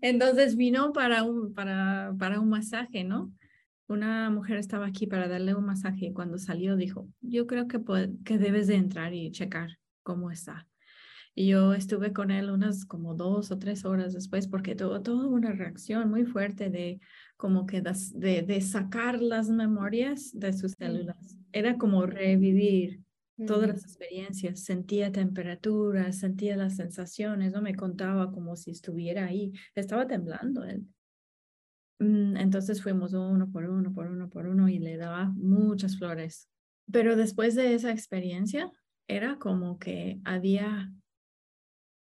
[0.00, 3.32] Entonces vino para un, para, para un masaje, ¿no?
[3.88, 7.80] Una mujer estaba aquí para darle un masaje y cuando salió dijo, yo creo que,
[8.24, 10.66] que debes de entrar y checar cómo está.
[11.34, 15.26] Y yo estuve con él unas como dos o tres horas después porque tuvo toda
[15.26, 17.00] una reacción muy fuerte de
[17.36, 21.38] como que de, de sacar las memorias de sus células.
[21.52, 23.00] Era como revivir
[23.46, 29.52] todas las experiencias, sentía temperatura, sentía las sensaciones, no me contaba como si estuviera ahí,
[29.74, 30.86] estaba temblando él.
[31.98, 36.48] Mm, entonces fuimos uno por uno, por uno, por uno y le daba muchas flores.
[36.90, 38.70] Pero después de esa experiencia,
[39.06, 40.92] era como que había,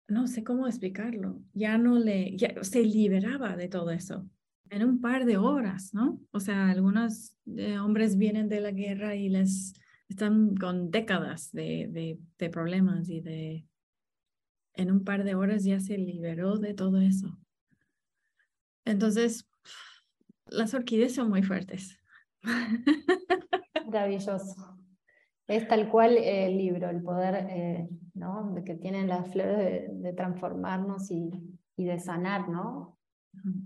[0.08, 4.28] no sé cómo explicarlo, ya no le, ya se liberaba de todo eso
[4.70, 6.20] en un par de horas, ¿no?
[6.32, 9.74] O sea, algunos eh, hombres vienen de la guerra y les
[10.14, 13.66] están con décadas de, de, problemas y de,
[14.74, 17.36] en un par de horas ya se liberó de todo eso.
[18.84, 19.48] Entonces,
[20.46, 21.98] las orquídeas son muy fuertes.
[23.86, 24.78] Maravilloso.
[25.48, 28.54] Es tal cual el libro, el poder eh, ¿no?
[28.64, 31.30] que tienen las flores de, de transformarnos y,
[31.76, 32.93] y, de sanar, ¿no?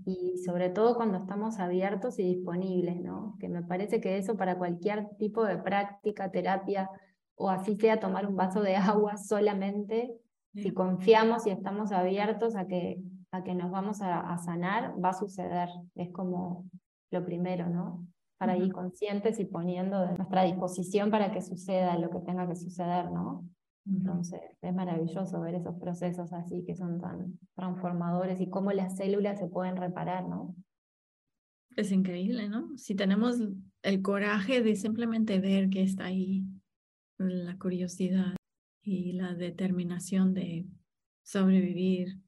[0.04, 3.36] Y sobre todo cuando estamos abiertos y disponibles, ¿no?
[3.38, 6.90] Que me parece que eso para cualquier tipo de práctica, terapia,
[7.36, 10.14] o así sea tomar un vaso de agua solamente,
[10.54, 13.00] si confiamos y estamos abiertos a que,
[13.30, 15.68] a que nos vamos a, sanar, va a suceder.
[15.94, 16.64] Es como
[17.10, 18.06] lo primero, ¿no?
[18.38, 22.56] Para ir conscientes y poniendo de nuestra disposición para que suceda lo que tenga que
[22.56, 23.44] suceder, ¿no?
[23.89, 29.39] Entonces, es maravilloso ver esos procesos así que son tan transformadores y cómo las células
[29.39, 30.55] se pueden reparar, ¿no?
[31.76, 32.76] Es increíble, ¿no?
[32.76, 33.36] Si tenemos
[33.82, 36.45] el coraje de simplemente ver que está ahí,
[37.18, 38.36] la curiosidad
[38.82, 40.66] y la determinación de
[41.22, 42.18] sobrevivir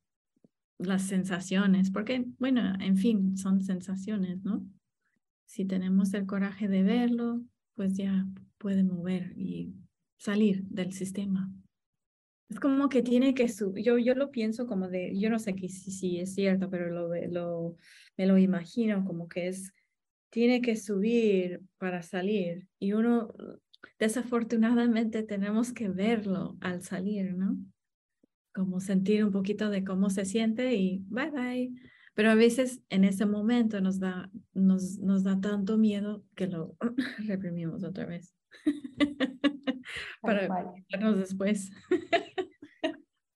[0.78, 4.64] las sensaciones, porque, bueno, en fin, son sensaciones, ¿no?
[5.46, 7.42] Si tenemos el coraje de verlo,
[7.74, 9.74] pues ya puede mover y
[10.20, 11.50] salir del sistema.
[12.50, 15.54] Es como que tiene que subir, yo, yo lo pienso como de, yo no sé
[15.56, 17.76] si, si es cierto, pero lo, lo,
[18.16, 19.72] me lo imagino como que es,
[20.30, 23.32] tiene que subir para salir y uno,
[23.98, 27.56] desafortunadamente tenemos que verlo al salir, ¿no?
[28.52, 31.72] Como sentir un poquito de cómo se siente y bye bye.
[32.14, 36.76] Pero a veces en ese momento nos da, nos, nos da tanto miedo que lo
[37.26, 38.34] reprimimos otra vez.
[40.20, 40.48] para
[40.90, 41.70] vernos después.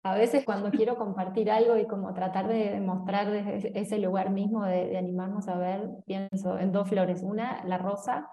[0.07, 4.63] A veces cuando quiero compartir algo y como tratar de demostrar desde ese lugar mismo,
[4.63, 7.23] de, animarnos a ver, pienso en dos flores.
[7.23, 8.29] Una, la rosa,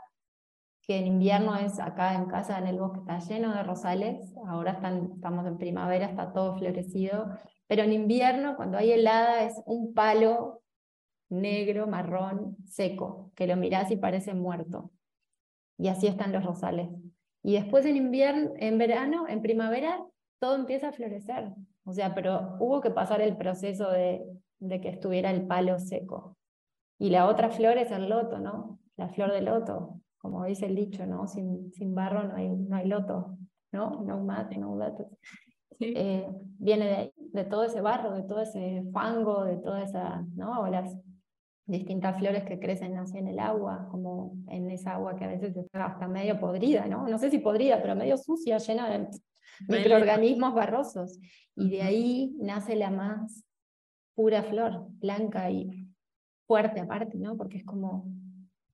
[0.81, 4.35] que en invierno es acá en casa, en el bosque, está lleno de rosales.
[4.49, 7.27] Ahora están, estamos en primavera, está todo florecido.
[7.71, 10.61] Pero en invierno, cuando hay helada, es un palo
[11.29, 14.91] negro, marrón, seco, que lo mirás y parece muerto.
[15.77, 16.89] Y así están los rosales.
[17.41, 20.05] Y después en invierno, en verano, en primavera,
[20.39, 21.53] todo empieza a florecer.
[21.85, 24.21] O sea, pero hubo que pasar el proceso de,
[24.59, 26.35] que estuviera el palo seco.
[26.99, 28.79] Y la otra flor es el loto, ¿no?
[28.97, 31.25] La flor de loto, como dice el dicho, ¿no?
[31.25, 33.37] Sin, sin barro no hay, loto,
[33.71, 34.01] ¿no?
[34.03, 35.09] No mate, no loto.
[35.81, 36.27] Eh,
[36.59, 40.61] viene de, de todo ese barro, de todo ese fango, de toda esa, ¿no?
[40.61, 40.95] O las
[41.65, 45.55] distintas flores que crecen así en el agua, como en esa agua que a veces
[45.55, 47.07] está hasta medio podrida, ¿no?
[47.07, 49.07] No sé si podrida, pero medio sucia, llena de
[49.67, 51.19] microorganismos barrosos.
[51.55, 53.43] Y de ahí nace la más
[54.15, 55.87] pura flor, blanca y
[56.45, 57.37] fuerte aparte, ¿no?
[57.37, 58.05] Porque es como...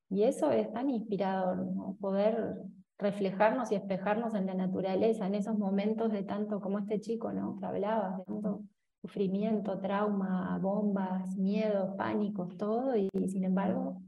[0.10, 1.98] Y eso es tan inspirador, ¿no?
[2.00, 2.64] Poder
[3.00, 7.58] reflejarnos y espejarnos en la naturaleza, en esos momentos de tanto, como este chico, ¿no?
[7.60, 8.64] Que hablaba, de tanto
[9.02, 14.02] sufrimiento, trauma, bombas, miedos, pánicos, todo, y, sin embargo,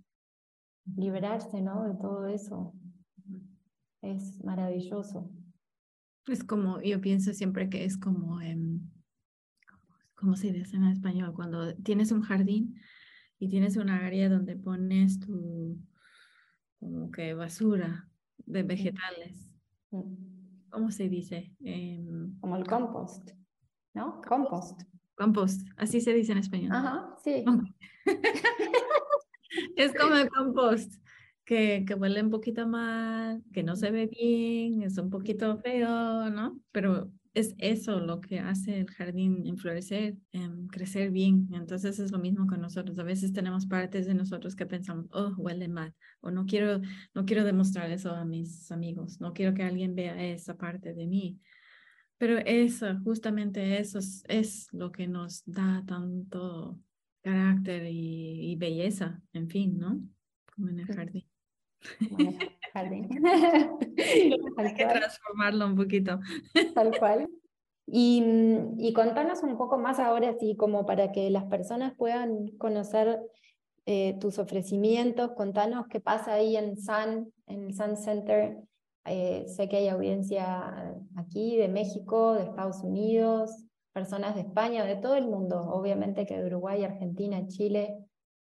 [0.95, 1.83] liberarse, ¿no?
[1.83, 2.73] De todo eso
[4.01, 5.29] es maravilloso.
[6.25, 8.57] Es como, yo pienso siempre que es como, eh,
[10.15, 11.33] ¿cómo se dice en español?
[11.33, 12.79] Cuando tienes un jardín
[13.37, 15.77] y tienes una área donde pones tu,
[16.79, 18.09] como que basura
[18.49, 19.49] de vegetales.
[20.69, 21.55] ¿Cómo se dice?
[21.63, 23.31] Em, como el compost,
[23.93, 24.21] ¿no?
[24.27, 24.81] Compost.
[25.15, 26.71] Compost, así se dice en español.
[26.73, 27.45] Ajá, sí.
[29.75, 30.95] es como el compost
[31.45, 36.29] que, que huele un poquito mal, que no se ve bien, es un poquito feo,
[36.29, 36.59] ¿no?
[36.71, 41.47] Pero es eso lo que hace el jardín florecer, em, crecer bien.
[41.53, 42.97] Entonces es lo mismo con nosotros.
[42.99, 46.82] A veces tenemos partes de nosotros que pensamos, oh, huele mal, o no quiero,
[47.13, 51.07] no quiero demostrar eso a mis amigos, no quiero que alguien vea esa parte de
[51.07, 51.39] mí.
[52.17, 56.80] Pero eso, justamente eso es, es lo que nos da tanto
[57.21, 60.01] carácter y, y belleza, en fin, ¿no?
[60.53, 61.25] Como en el jardín.
[64.57, 66.20] Hay que transformarlo un poquito.
[66.74, 67.30] Tal cual.
[67.91, 68.24] Y,
[68.78, 73.20] y, contanos un poco más ahora, así como para que las personas puedan conocer
[73.88, 78.57] eh, tus ofrecimientos, contanos qué pasa ahí en Sun, en el Sun Center.
[79.05, 84.95] Eh, sé que hay audiencia aquí de México, de Estados Unidos, personas de España, de
[84.95, 87.97] todo el mundo, obviamente que de Uruguay, Argentina, Chile,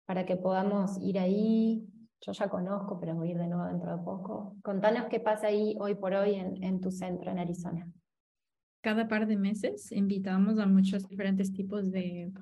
[0.06, 1.86] para que podamos ir ahí,
[2.20, 4.56] yo ya conozco, pero voy a ir de nuevo dentro de poco.
[4.62, 7.86] Contanos qué pasa ahí hoy por hoy en, en tu centro en Arizona.
[8.80, 12.32] Cada par de meses invitamos a muchos diferentes tipos de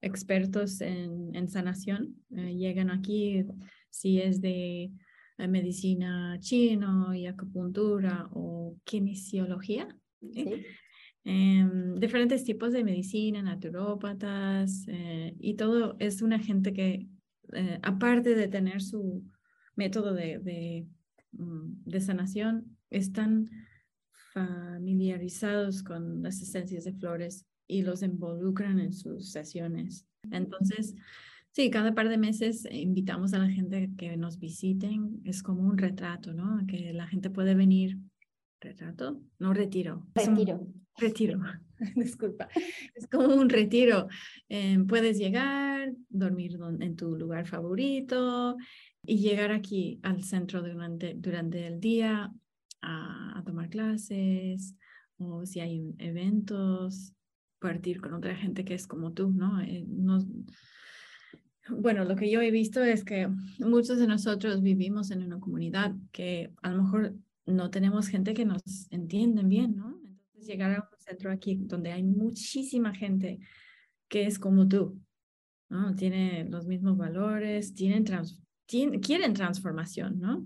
[0.00, 2.14] expertos en, en sanación.
[2.30, 3.44] Eh, llegan aquí
[3.90, 4.92] si es de
[5.38, 9.88] eh, medicina chino y acupuntura o kinesiología.
[10.32, 10.64] ¿sí?
[11.24, 17.06] Em, diferentes tipos de medicina, naturópatas, eh, y todo es una gente que
[17.52, 19.24] eh, aparte de tener su
[19.76, 20.86] método de,
[21.32, 23.50] mm, de, sanación, están
[24.32, 30.06] familiarizados con las esencias de flores y los involucran en sus sesiones.
[30.30, 30.94] Entonces,
[31.52, 35.20] sí, cada par de meses invitamos a la gente que nos visiten.
[35.24, 36.66] Es como un retrato, ¿no?
[36.66, 37.98] Que la gente puede venir.
[38.60, 39.20] ¿Retrato?
[39.38, 40.06] No, retiro.
[40.14, 40.66] Retiro.
[40.98, 41.40] Retiro.
[41.96, 42.48] disculpa,
[42.94, 44.08] es como un retiro.
[44.48, 48.56] Eh, puedes llegar, dormir en tu lugar favorito
[49.04, 52.32] y llegar aquí al centro durante, el día
[52.82, 54.74] a, tomar clases
[55.18, 57.12] o si hay eventos,
[57.58, 59.60] partir con otra gente que es como tú, ¿no?
[59.62, 59.84] Eh,
[61.70, 63.28] bueno, lo que yo he visto es que
[63.58, 67.14] muchos de nosotros vivimos en una comunidad que a lo mejor
[67.46, 69.87] no tenemos gente que nos entienden bien, ¿no?
[70.46, 73.40] Llegar a un centro aquí donde hay muchísima gente
[74.08, 75.00] que es como tú,
[75.68, 75.94] ¿no?
[75.94, 78.04] Tiene los mismos valores, tienen,
[79.02, 80.44] quieren transformación, ¿no?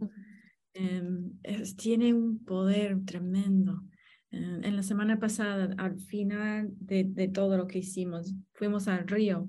[0.74, 1.38] Em,
[1.76, 3.82] tiene un poder tremendo.
[4.30, 9.06] Eh, en la semana pasada, al final de, de, todo lo que hicimos, fuimos al
[9.06, 9.48] río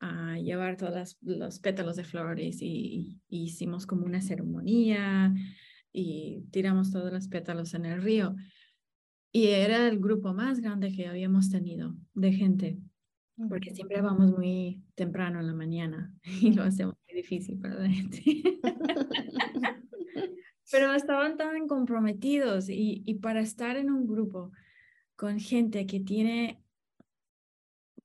[0.00, 5.34] a llevar todos los pétalos de flores y, y, hicimos como una ceremonia
[5.92, 8.34] y tiramos todos los pétalos en el río.
[9.32, 12.78] Y era el grupo más grande que habíamos tenido de gente,
[13.48, 16.12] porque siempre vamos muy temprano en la mañana
[16.42, 18.22] y lo hacemos muy difícil para la gente.
[20.72, 24.52] Pero estaban tan comprometidos y, y para estar en un grupo
[25.16, 26.62] con gente que tiene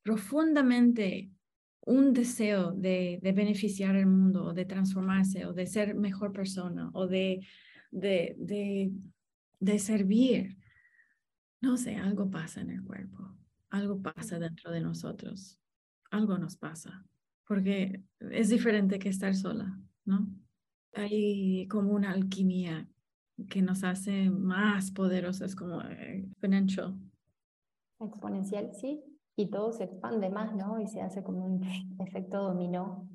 [0.02, 1.32] profundamente
[1.86, 6.90] un deseo de, de, beneficiar el mundo, o de transformarse, o de ser mejor persona,
[6.94, 7.46] o de,
[7.92, 8.92] de, de,
[9.60, 10.58] de servir.
[11.66, 13.28] No sé, algo pasa en el cuerpo,
[13.72, 15.60] algo pasa dentro de nosotros,
[16.12, 17.08] algo nos pasa,
[17.48, 20.28] porque es diferente que estar sola, ¿no?
[20.94, 22.88] Hay como una alquimia
[23.50, 27.00] que nos hace más poderosas, como exponencial.
[28.00, 29.02] Exponencial, sí,
[29.36, 30.80] y todo se expande más, ¿no?
[30.80, 31.64] Y se hace como un
[32.00, 33.10] efecto dominó.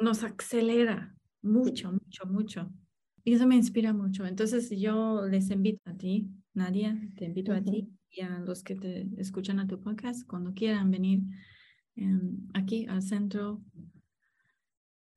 [0.00, 1.12] Nos acelera
[1.42, 2.72] mucho, mucho, mucho.
[3.24, 4.24] Y eso me inspira mucho.
[4.24, 8.76] Entonces yo les invito a ti, Nadia, te invito a ti y a los que
[8.76, 11.20] te escuchan a tu podcast, cuando quieran venir
[11.96, 13.62] em, aquí al centro.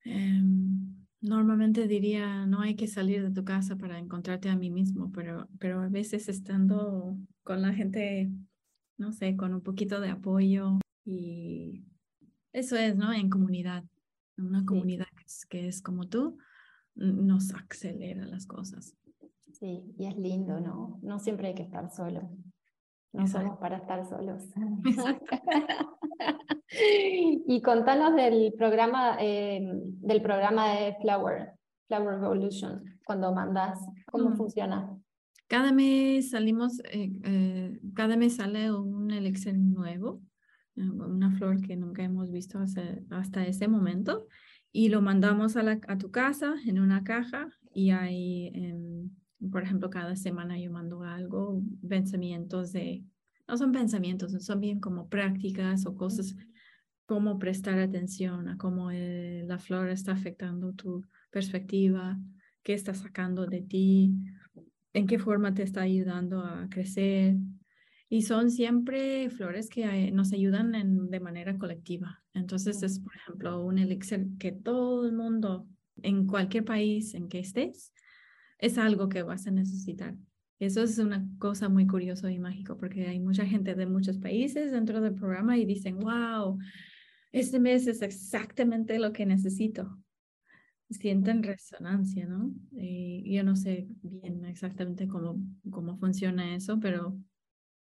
[0.04, 5.12] Em, normalmente diría, no hay que salir de tu casa para encontrarte a mí mismo,
[5.14, 8.30] pero, pero a veces estando con la gente,
[8.98, 11.86] no sé, con un poquito de apoyo y
[12.52, 13.14] eso es, ¿no?
[13.14, 13.86] En comunidad,
[14.38, 16.38] una comunidad que, es, que es como tú,
[16.96, 18.94] nos acelera las cosas.
[19.60, 21.00] Sí, y es lindo, ¿no?
[21.02, 22.30] No siempre hay que estar solo.
[23.12, 24.44] No somos para estar solos.
[26.72, 31.54] y contanos del programa, eh, del programa de Flower,
[31.88, 34.38] Flower Revolution, cuando mandas, ¿cómo mm.
[34.38, 34.96] funciona?
[35.48, 40.22] Cada mes salimos, eh, eh, cada mes sale un elixir nuevo,
[40.76, 44.28] una flor que nunca hemos visto hasta ese momento
[44.72, 48.54] y lo mandamos a, la, a tu casa en una caja y hay,
[49.52, 53.04] por ejemplo, cada semana yo mando algo, pensamientos de,
[53.48, 56.36] no son pensamientos, son bien como prácticas o cosas,
[57.06, 62.20] como prestar atención a cómo eh, la flor está afectando tu perspectiva,
[62.62, 64.14] qué está sacando de ti,
[64.94, 67.36] en qué forma te está ayudando a crecer,
[68.10, 72.24] y son siempre flores que eh, nos ayudan en, de manera colectiva.
[72.34, 75.68] Entonces es, por ejemplo, un elixir que todo el mundo,
[76.02, 77.94] en cualquier país en que estés,
[78.60, 80.16] es algo que vas a necesitar.
[80.60, 84.72] Eso es una cosa muy curiosa y mágico porque hay mucha gente de muchos países
[84.72, 86.60] dentro del programa y dicen, wow,
[87.32, 89.98] este mes es exactamente lo que necesito.
[90.90, 92.52] Sienten resonancia, ¿no?
[92.72, 95.40] Y yo no sé bien exactamente cómo,
[95.70, 97.18] cómo funciona eso, pero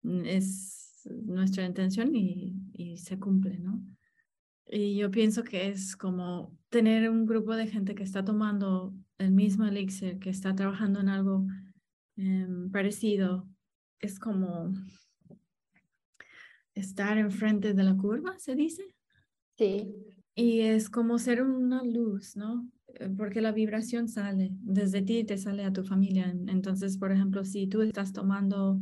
[0.03, 3.81] es nuestra intención y, y se cumple, ¿no?
[4.65, 9.31] Y yo pienso que es como tener un grupo de gente que está tomando el
[9.31, 11.47] mismo elixir, que está trabajando en algo
[12.15, 13.47] em, parecido.
[13.99, 14.73] Es como
[16.73, 18.83] estar enfrente de la curva, se dice.
[19.57, 19.93] Sí.
[20.35, 22.69] Y es como ser una luz, ¿no?
[22.99, 26.33] Eh, porque la vibración sale desde ti, te sale a tu familia.
[26.47, 28.79] Entonces, por ejemplo, si tú estás tomando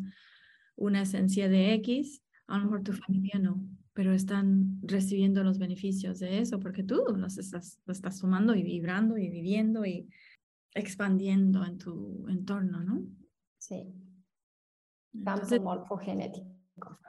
[0.75, 6.19] una esencia de X, a lo mejor tu familia no, pero están recibiendo los beneficios
[6.19, 10.09] de eso porque tú los estás, estás sumando y vibrando y viviendo y
[10.75, 13.01] expandiendo en tu entorno, ¿no?
[13.57, 13.91] Sí.
[15.23, 16.99] Campo morfogenético.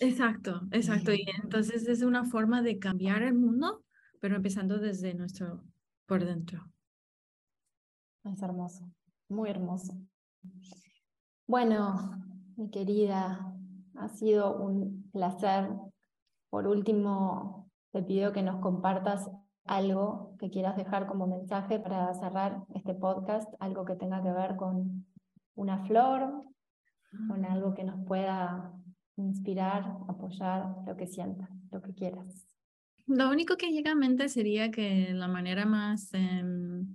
[0.00, 1.12] Exacto, exacto.
[1.12, 3.84] Y entonces es una forma de cambiar el mundo,
[4.20, 5.64] pero empezando desde nuestro
[6.06, 6.70] por dentro.
[8.24, 8.90] Es hermoso,
[9.28, 9.94] muy hermoso.
[11.46, 12.24] Bueno,
[12.56, 13.52] mi querida.
[13.96, 15.70] Ha sido un placer.
[16.50, 19.30] Por último, te pido que nos compartas
[19.66, 24.56] algo que quieras dejar como mensaje para cerrar este podcast, algo que tenga que ver
[24.56, 25.06] con
[25.54, 26.44] una flor,
[27.28, 28.72] con algo que nos pueda
[29.16, 32.46] inspirar, apoyar, lo que sientas, lo que quieras.
[33.06, 36.86] Lo único que llega a mente sería que la manera más em,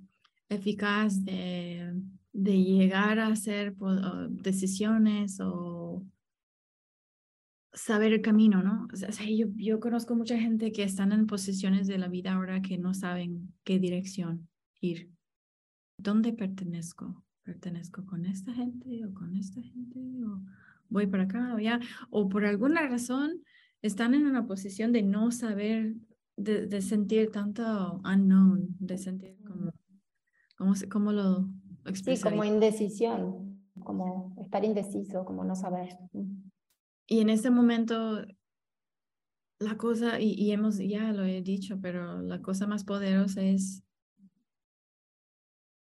[0.49, 1.93] eficaz de
[2.33, 3.75] de llegar a hacer
[4.29, 6.03] decisiones o
[7.73, 8.87] saber el camino, ¿no?
[8.91, 12.61] O sea, yo, yo conozco mucha gente que están en posiciones de la vida ahora
[12.61, 14.49] que no saben qué dirección
[14.79, 15.09] ir.
[15.97, 17.23] ¿Dónde pertenezco?
[17.43, 19.99] ¿Pertenezco con esta gente o con esta gente?
[20.25, 20.41] ¿O
[20.89, 21.79] voy para acá o ya?
[22.09, 23.41] O por alguna razón
[23.81, 25.95] están en una posición de no saber,
[26.35, 29.71] de, sentir tanto unknown, de sentir como,
[30.57, 31.49] ¿cómo, cómo lo
[31.93, 35.97] Sí, como indecisión, como estar indeciso, como no saber.
[37.11, 38.25] Y en ese momento,
[39.59, 43.83] la cosa, y, hemos, ya lo he dicho, pero la cosa más poderosa es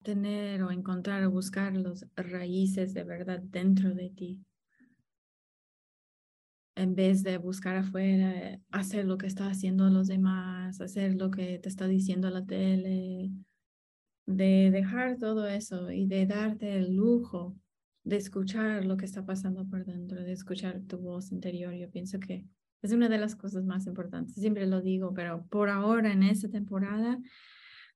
[0.02, 4.44] tener o encontrar o buscar los raíces de verdad dentro de ti.
[6.74, 11.60] En vez de buscar afuera, hacer lo que está haciendo los demás, hacer lo que
[11.60, 13.30] te está diciendo la tele,
[14.26, 17.56] de dejar todo eso y de darte el lujo
[18.04, 21.74] de escuchar lo que está pasando por dentro, de escuchar tu voz interior.
[21.74, 22.46] Yo pienso que
[22.82, 24.36] es una de las cosas más importantes.
[24.36, 27.20] Siempre lo digo, pero por ahora en esta temporada,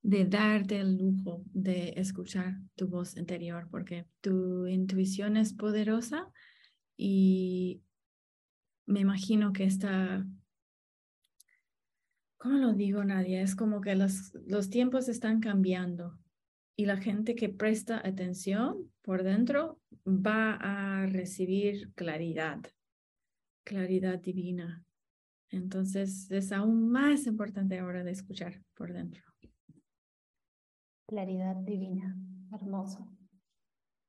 [0.04, 6.30] de darte el lujo de escuchar tu voz interior, porque tu intuición es poderosa
[6.98, 7.82] y
[8.86, 10.28] me imagino que está,
[12.38, 13.42] ¿cómo lo digo, Nadia?
[13.42, 16.20] Es como que los, los tiempos están cambiando
[16.76, 22.60] y la gente que presta atención por dentro va a recibir claridad,
[23.64, 24.84] claridad divina.
[25.50, 29.22] Entonces es aún más importante ahora de escuchar por dentro.
[31.08, 32.18] Claridad divina,
[32.52, 33.08] hermoso.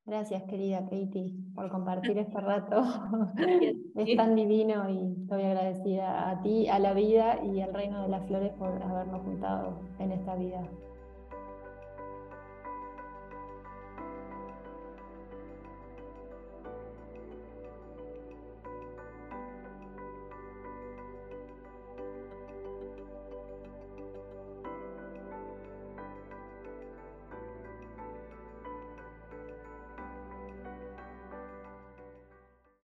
[0.06, 2.82] Gracias, querida Katie, por compartir este rato.
[3.96, 8.08] es tan divino y estoy agradecida a ti, a la vida y al reino de
[8.08, 10.68] las flores por habernos juntado en esta vida.